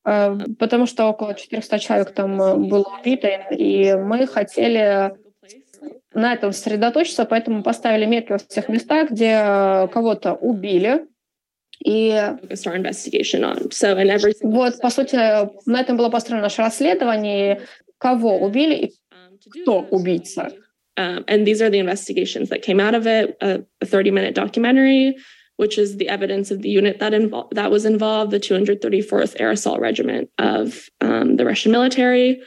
потому 0.05 0.87
что 0.87 1.07
около 1.07 1.35
400 1.35 1.79
человек 1.79 2.11
там 2.13 2.41
э, 2.41 2.57
было 2.57 2.85
убито, 3.01 3.29
и 3.51 3.95
мы 3.95 4.27
хотели 4.27 5.15
на 6.13 6.35
этом 6.35 6.53
сосредоточиться, 6.53 7.25
поэтому 7.25 7.63
поставили 7.63 8.05
метки 8.05 8.33
во 8.33 8.39
всех 8.39 8.69
местах, 8.69 9.11
где 9.11 9.41
э, 9.43 9.89
кого-то 9.89 10.35
убили. 10.35 11.07
И 11.83 12.15
вот, 14.43 14.81
по 14.81 14.91
сути, 14.91 15.17
на 15.69 15.81
этом 15.81 15.97
было 15.97 16.09
построено 16.11 16.43
наше 16.43 16.63
расследование, 16.63 17.63
кого 17.99 18.39
убили 18.39 18.75
и 18.75 18.93
кто 19.63 19.81
убийца. 19.91 20.53
Um, 20.97 21.25
and 21.27 21.45
these 21.45 21.61
are 21.61 21.71
the 21.71 21.81
investigations 21.81 22.51
that 22.51 22.63
came 22.63 22.79
out 22.79 22.95
of 22.95 23.05
it, 23.09 23.37
a 23.41 23.65
30-minute 23.85 24.33
documentary 24.33 25.17
which 25.58 25.78
is 25.78 25.98
the 25.98 26.08
evidence 26.08 26.52
of 26.52 26.62
the 26.62 26.70
unit 26.70 27.00
that 27.00 27.12
invo- 27.12 27.50
that 27.52 27.70
was 27.70 27.84
involved, 27.86 28.32
the 28.32 28.40
234th 28.40 29.36
Air 29.40 29.52
Assault 29.52 29.82
Regiment 29.82 30.30
of 30.38 30.90
um, 31.02 31.36
the 31.36 31.46
Russian 31.46 31.72
military. 31.72 32.42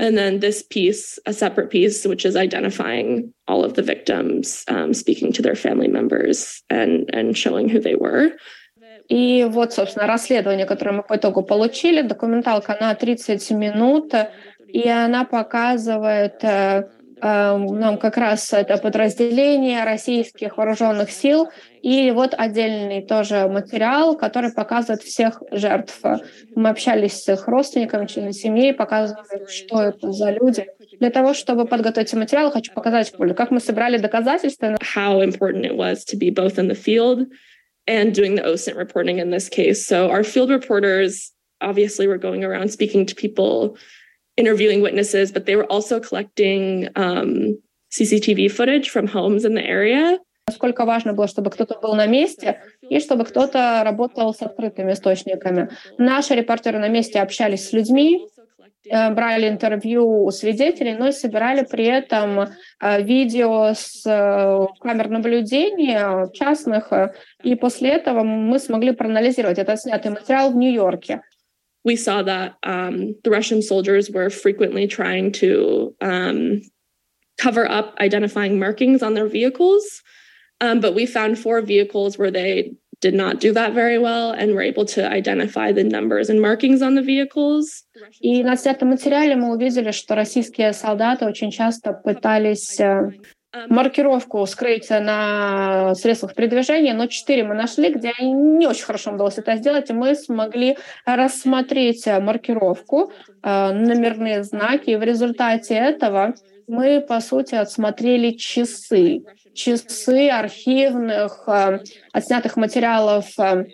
And 0.00 0.16
then 0.16 0.40
this 0.40 0.62
piece, 0.62 1.18
a 1.26 1.32
separate 1.32 1.70
piece, 1.70 2.04
which 2.04 2.24
is 2.24 2.36
identifying 2.36 3.32
all 3.48 3.64
of 3.64 3.74
the 3.74 3.82
victims, 3.82 4.64
um, 4.68 4.94
speaking 4.94 5.32
to 5.32 5.42
their 5.42 5.56
family 5.56 5.88
members 5.88 6.62
and, 6.70 7.08
and 7.12 7.36
showing 7.36 7.68
who 7.68 7.80
they 7.80 7.94
were. 7.94 8.32
И 9.08 9.46
вот, 9.48 9.72
собственно, 9.72 10.06
расследование, 10.06 10.66
которое 10.66 10.92
мы 10.92 11.02
по 11.02 11.16
итогу 11.16 11.42
получили, 11.42 12.02
документалка 12.02 12.76
на 12.78 12.94
30 12.94 13.50
минут, 13.52 14.12
и 14.66 14.88
она 14.88 15.24
показывает 15.24 16.42
нам 17.23 17.97
как 17.97 18.17
раз 18.17 18.51
это 18.51 18.77
подразделение 18.77 19.83
российских 19.85 20.57
вооруженных 20.57 21.09
сил, 21.09 21.49
и 21.81 22.11
вот 22.11 22.33
отдельный 22.37 23.01
тоже 23.05 23.47
материал, 23.47 24.17
который 24.17 24.51
показывает 24.51 25.01
всех 25.01 25.41
жертв. 25.51 26.01
Мы 26.55 26.69
общались 26.69 27.23
с 27.23 27.29
их 27.29 27.47
родственниками, 27.47 28.07
членами 28.07 28.31
семьи, 28.31 28.71
показывали, 28.73 29.45
что 29.47 29.81
это 29.81 30.11
за 30.11 30.31
люди. 30.31 30.67
Для 30.99 31.09
того, 31.09 31.33
чтобы 31.33 31.65
подготовить 31.65 32.13
материал, 32.13 32.51
хочу 32.51 32.73
показать, 32.73 33.11
как 33.35 33.51
мы 33.51 33.59
собрали 33.59 33.97
доказательства. 33.97 34.77
How 34.95 35.21
important 35.21 35.65
it 35.65 35.75
was 35.75 36.03
to 36.05 36.17
be 36.17 36.29
both 36.29 36.59
in 36.59 36.67
the 36.67 36.75
field 36.75 37.27
and 37.87 38.13
doing 38.13 38.35
the 38.35 38.43
OSINT 38.43 38.75
reporting 38.77 39.19
in 39.19 39.29
this 39.29 39.49
case. 39.49 39.85
So 39.85 40.09
our 40.09 40.23
field 40.23 40.49
reporters 40.49 41.31
obviously 41.61 42.07
were 42.07 42.17
going 42.17 42.43
around 42.43 42.69
speaking 42.69 43.05
to 43.05 43.15
people, 43.15 43.77
interviewing 44.37 44.81
witnesses, 44.81 45.31
but 45.31 45.45
they 45.45 45.55
were 45.55 45.69
also 45.71 45.99
collecting 45.99 46.89
um, 46.95 47.57
CCTV 47.91 48.51
footage 48.51 48.89
from 48.89 49.07
homes 49.07 49.45
in 49.45 49.53
the 49.53 49.65
area. 49.65 50.19
Насколько 50.47 50.83
важно 50.85 51.13
было, 51.13 51.27
чтобы 51.27 51.51
кто-то 51.51 51.79
был 51.79 51.95
на 51.95 52.05
месте 52.05 52.59
и 52.89 52.99
чтобы 52.99 53.23
кто-то 53.23 53.81
работал 53.85 54.33
с 54.33 54.41
открытыми 54.41 54.91
источниками. 54.91 55.69
Наши 55.97 56.35
репортеры 56.35 56.79
на 56.79 56.89
месте 56.89 57.21
общались 57.21 57.69
с 57.69 57.71
людьми, 57.71 58.27
Э, 58.89 59.11
брали 59.11 59.47
интервью 59.47 60.25
у 60.25 60.31
свидетелей, 60.31 60.93
но 60.93 61.07
и 61.07 61.11
собирали 61.11 61.63
при 61.63 61.85
этом 61.85 62.39
э, 62.81 63.01
видео 63.01 63.73
с 63.73 64.03
э, 64.05 64.67
камер 64.81 65.09
наблюдения 65.09 66.29
частных, 66.33 66.91
и 67.43 67.55
после 67.55 67.91
этого 67.91 68.23
мы 68.23 68.59
смогли 68.59 68.91
проанализировать 68.91 69.57
этот 69.57 69.79
снятый 69.79 70.11
материал 70.11 70.51
в 70.51 70.55
Нью-Йорке. 70.57 71.21
We 71.84 71.96
saw 71.96 72.22
that 72.22 72.56
um, 72.64 73.14
the 73.24 73.30
Russian 73.30 73.62
soldiers 73.62 74.10
were 74.10 74.30
frequently 74.30 74.86
trying 74.86 75.32
to 75.32 75.94
um, 76.00 76.62
cover 77.38 77.70
up 77.70 77.94
identifying 78.00 78.58
markings 78.58 79.02
on 79.02 79.14
their 79.14 79.28
vehicles. 79.28 80.02
Um, 80.60 80.80
but 80.80 80.94
we 80.94 81.06
found 81.06 81.38
four 81.38 81.62
vehicles 81.62 82.18
where 82.18 82.32
they 82.32 82.74
did 83.00 83.14
not 83.14 83.38
do 83.38 83.52
that 83.52 83.74
very 83.74 83.96
well 83.96 84.32
and 84.32 84.54
were 84.54 84.62
able 84.62 84.84
to 84.84 85.08
identify 85.08 85.70
the 85.70 85.84
numbers 85.84 86.28
and 86.28 86.40
markings 86.40 86.82
on 86.82 86.96
the 86.96 87.02
vehicles. 87.02 87.84
И 88.20 88.42
на 88.42 88.56
снятом 88.56 88.88
материале 88.88 89.36
мы 89.36 89.54
увидели, 89.54 89.92
что 89.92 90.16
российские 90.16 90.72
солдаты 90.72 91.24
очень 91.24 91.52
часто 91.52 91.92
пытались 91.92 92.80
маркировку 93.69 94.45
скрыть 94.45 94.89
на 94.89 95.93
средствах 95.95 96.33
передвижения, 96.33 96.93
но 96.93 97.07
четыре 97.07 97.43
мы 97.43 97.55
нашли, 97.55 97.93
где 97.93 98.13
не 98.19 98.67
очень 98.67 98.85
хорошо 98.85 99.11
удалось 99.11 99.37
это 99.37 99.55
сделать, 99.55 99.89
и 99.89 99.93
мы 99.93 100.15
смогли 100.15 100.77
рассмотреть 101.05 102.05
маркировку, 102.07 103.11
номерные 103.43 104.43
знаки, 104.43 104.91
и 104.91 104.95
в 104.95 105.03
результате 105.03 105.75
этого 105.75 106.33
мы, 106.67 107.01
по 107.01 107.19
сути, 107.19 107.55
отсмотрели 107.55 108.31
часы, 108.31 109.23
часы 109.53 110.29
архивных, 110.29 111.43
э, 111.47 111.79
отснятых 112.11 112.55
материалов 112.55 113.27
э, 113.37 113.65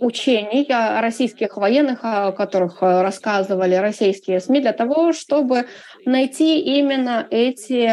учений 0.00 0.66
российских 0.68 1.56
военных, 1.56 2.00
о 2.02 2.32
которых 2.32 2.82
рассказывали 2.82 3.76
российские 3.76 4.40
СМИ, 4.40 4.60
для 4.60 4.72
того, 4.72 5.12
чтобы 5.12 5.66
найти 6.06 6.60
именно 6.60 7.26
эти 7.30 7.86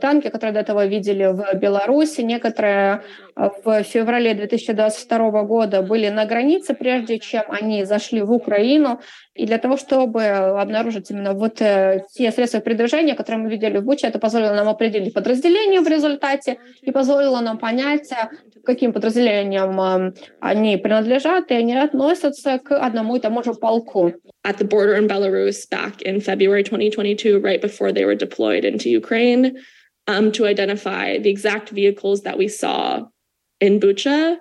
танки, 0.00 0.28
которые 0.28 0.52
до 0.54 0.60
этого 0.60 0.86
видели 0.86 1.24
в 1.26 1.58
Беларуси. 1.58 2.20
Некоторые 2.22 3.02
в 3.36 3.82
феврале 3.82 4.34
2022 4.34 5.42
года 5.42 5.82
были 5.82 6.08
на 6.08 6.24
границе, 6.24 6.74
прежде 6.74 7.18
чем 7.18 7.44
они 7.48 7.84
зашли 7.84 8.22
в 8.22 8.32
Украину. 8.32 9.00
И 9.34 9.44
для 9.44 9.58
того, 9.58 9.76
чтобы 9.76 10.24
обнаружить 10.24 11.10
именно 11.10 11.34
вот 11.34 11.60
э, 11.60 12.04
те 12.14 12.32
средства 12.32 12.60
передвижения, 12.60 13.14
которые 13.14 13.42
мы 13.42 13.50
видели 13.50 13.76
в 13.76 13.84
Буче, 13.84 14.06
это 14.06 14.18
позволило 14.18 14.54
нам 14.54 14.68
определить 14.68 15.12
подразделение 15.12 15.80
в 15.80 15.88
результате 15.88 16.56
и 16.80 16.90
позволило 16.90 17.40
нам 17.40 17.58
понять, 17.58 18.10
э, 18.12 18.28
каким 18.64 18.94
подразделениям 18.94 20.14
они 20.40 20.78
принадлежат, 20.78 21.50
и 21.50 21.54
они 21.54 21.76
относятся 21.76 22.58
к 22.58 22.74
одному 22.74 23.16
и 23.16 23.20
тому 23.20 23.42
же 23.42 23.52
полку. 23.52 24.12
At 24.46 24.58
the 24.58 24.64
border 24.64 24.94
in 24.94 25.08
Belarus 25.08 25.68
back 25.68 26.00
in 26.02 26.20
February 26.20 26.62
2022, 26.62 27.40
right 27.40 27.60
before 27.60 27.90
they 27.90 28.04
were 28.04 28.14
deployed 28.14 28.64
into 28.64 28.88
Ukraine, 28.88 29.58
um, 30.06 30.30
to 30.32 30.46
identify 30.46 31.18
the 31.18 31.30
exact 31.30 31.70
vehicles 31.70 32.22
that 32.22 32.38
we 32.38 32.46
saw 32.46 33.06
in 33.60 33.80
Bucha, 33.80 34.36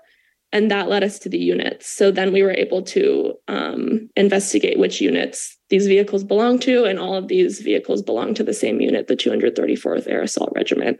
and 0.51 0.69
that 0.69 0.89
led 0.89 1.03
us 1.03 1.17
to 1.19 1.29
the 1.29 1.39
units. 1.39 1.87
So 1.87 2.11
then 2.11 2.31
we 2.31 2.43
were 2.43 2.51
able 2.51 2.83
to 2.83 3.33
um, 3.47 4.07
investigate 4.15 4.77
which 4.77 5.01
units 5.01 5.57
these 5.71 5.87
vehicles 5.87 6.23
belong 6.23 6.59
to, 6.59 6.83
and 6.85 6.99
all 6.99 7.15
of 7.15 7.27
these 7.27 7.61
vehicles 7.61 8.03
belong 8.03 8.35
to 8.35 8.43
the 8.43 8.53
same 8.53 8.79
unit, 8.81 9.07
the 9.07 9.17
234th 9.17 10.07
Air 10.07 10.21
Assault 10.21 10.51
Regiment. 10.53 10.99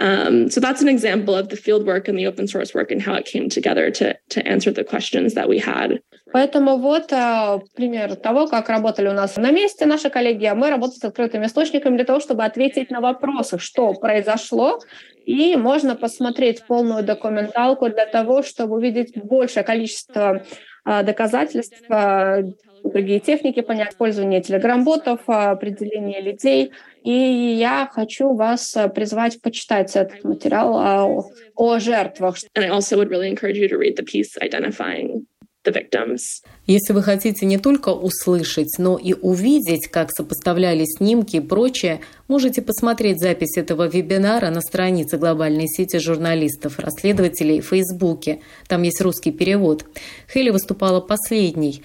Um, 0.00 0.48
so 0.48 0.60
that's 0.60 0.80
an 0.80 0.88
example 0.88 1.34
of 1.34 1.50
the 1.50 1.56
field 1.56 1.86
work 1.86 2.08
and 2.08 2.18
the 2.18 2.26
open 2.26 2.48
source 2.48 2.72
work 2.72 2.90
and 2.90 3.02
how 3.02 3.14
it 3.14 3.26
came 3.26 3.50
together 3.50 3.90
to, 3.90 4.16
to 4.30 4.46
answer 4.46 4.70
the 4.70 4.82
questions 4.82 5.34
that 5.34 5.48
we 5.48 5.58
had. 5.58 6.00
Поэтому 6.32 6.78
вот 6.78 7.12
э, 7.12 7.60
пример 7.74 8.14
того, 8.16 8.46
как 8.46 8.68
работали 8.68 9.08
у 9.08 9.12
нас 9.12 9.36
на 9.36 9.50
месте 9.50 9.84
наши 9.84 10.10
коллеги, 10.10 10.46
а 10.46 10.54
мы 10.54 10.70
работаем 10.70 11.00
с 11.00 11.04
открытыми 11.04 11.46
источниками 11.46 11.96
для 11.96 12.04
того, 12.04 12.20
чтобы 12.20 12.44
ответить 12.44 12.90
на 12.90 13.00
вопросы, 13.00 13.58
что 13.58 13.92
произошло, 13.94 14.78
и 15.26 15.56
можно 15.56 15.96
посмотреть 15.96 16.62
полную 16.66 17.02
документалку 17.02 17.90
для 17.90 18.06
того, 18.06 18.42
чтобы 18.42 18.76
увидеть 18.76 19.16
большее 19.16 19.64
количество 19.64 20.44
э, 20.86 21.02
доказательств, 21.02 21.82
э, 21.90 22.44
другие 22.84 23.20
техники, 23.20 23.60
понять 23.60 23.90
использование 23.90 24.40
телеграм-ботов, 24.40 25.20
определение 25.26 26.20
людей, 26.20 26.72
и 27.02 27.56
я 27.58 27.88
хочу 27.92 28.34
вас 28.34 28.76
призвать 28.94 29.40
почитать 29.40 29.96
этот 29.96 30.24
материал 30.24 30.76
о, 30.76 31.24
о 31.54 31.78
жертвах. 31.78 32.36
And 32.56 32.64
I 32.64 32.68
also 32.68 32.96
would 32.96 33.08
really 33.08 33.28
encourage 33.28 33.56
you 33.56 33.68
to 33.68 33.78
read 33.78 33.96
the 33.96 34.04
piece 34.04 34.36
identifying 34.40 35.26
the 35.64 35.72
victims. 35.72 36.42
Если 36.66 36.92
вы 36.92 37.02
хотите 37.02 37.46
не 37.46 37.58
только 37.58 37.90
услышать, 37.90 38.78
но 38.78 38.96
и 38.96 39.14
увидеть, 39.14 39.88
как 39.88 40.10
сопоставляли 40.10 40.84
снимки 40.84 41.36
и 41.36 41.40
прочее, 41.40 42.00
можете 42.28 42.62
посмотреть 42.62 43.20
запись 43.20 43.56
этого 43.56 43.88
вебинара 43.88 44.50
на 44.50 44.60
странице 44.60 45.18
глобальной 45.18 45.66
сети 45.66 45.98
журналистов-расследователей 45.98 47.60
в 47.60 47.68
Фейсбуке. 47.68 48.40
Там 48.68 48.82
есть 48.82 49.00
русский 49.00 49.32
перевод. 49.32 49.84
Хелли 50.32 50.50
выступала 50.50 51.00
последней. 51.00 51.82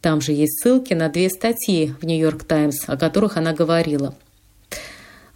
Там 0.00 0.20
же 0.20 0.32
есть 0.32 0.62
ссылки 0.62 0.94
на 0.94 1.08
две 1.08 1.28
статьи 1.28 1.92
в 2.00 2.04
«Нью-Йорк 2.04 2.44
Таймс», 2.44 2.84
о 2.86 2.96
которых 2.96 3.36
она 3.36 3.52
говорила– 3.52 4.14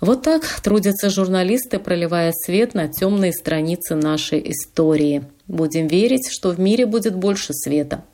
вот 0.02 0.22
так 0.22 0.42
трудятся 0.60 1.10
журналисты, 1.10 1.78
проливая 1.78 2.32
свет 2.32 2.74
на 2.74 2.88
темные 2.88 3.32
страницы 3.32 3.94
нашей 3.94 4.50
истории. 4.50 5.22
Будем 5.46 5.86
верить, 5.86 6.28
что 6.28 6.50
в 6.50 6.58
мире 6.58 6.86
будет 6.86 7.14
больше 7.14 7.52
света. 7.52 8.04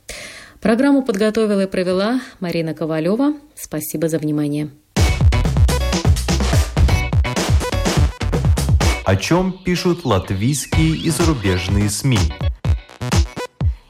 Программу 0.61 1.03
подготовила 1.03 1.62
и 1.62 1.66
провела 1.66 2.20
Марина 2.41 2.74
Ковалева. 2.74 3.34
Спасибо 3.55 4.09
за 4.09 4.18
внимание. 4.18 4.68
О 9.07 9.16
чем 9.16 9.59
пишут 9.64 10.05
латвийские 10.05 10.95
и 10.95 11.09
зарубежные 11.09 11.89
СМИ? 11.89 12.18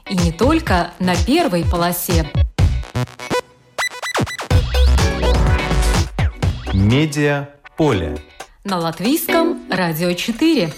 И 0.09 0.17
не 0.17 0.31
только 0.31 0.93
на 1.01 1.17
первой 1.27 1.65
полосе. 1.65 2.31
Медиа 6.73 7.58
поле. 7.79 8.19
На 8.65 8.77
латвийском 8.77 9.61
радио 9.71 10.13
4. 10.13 10.73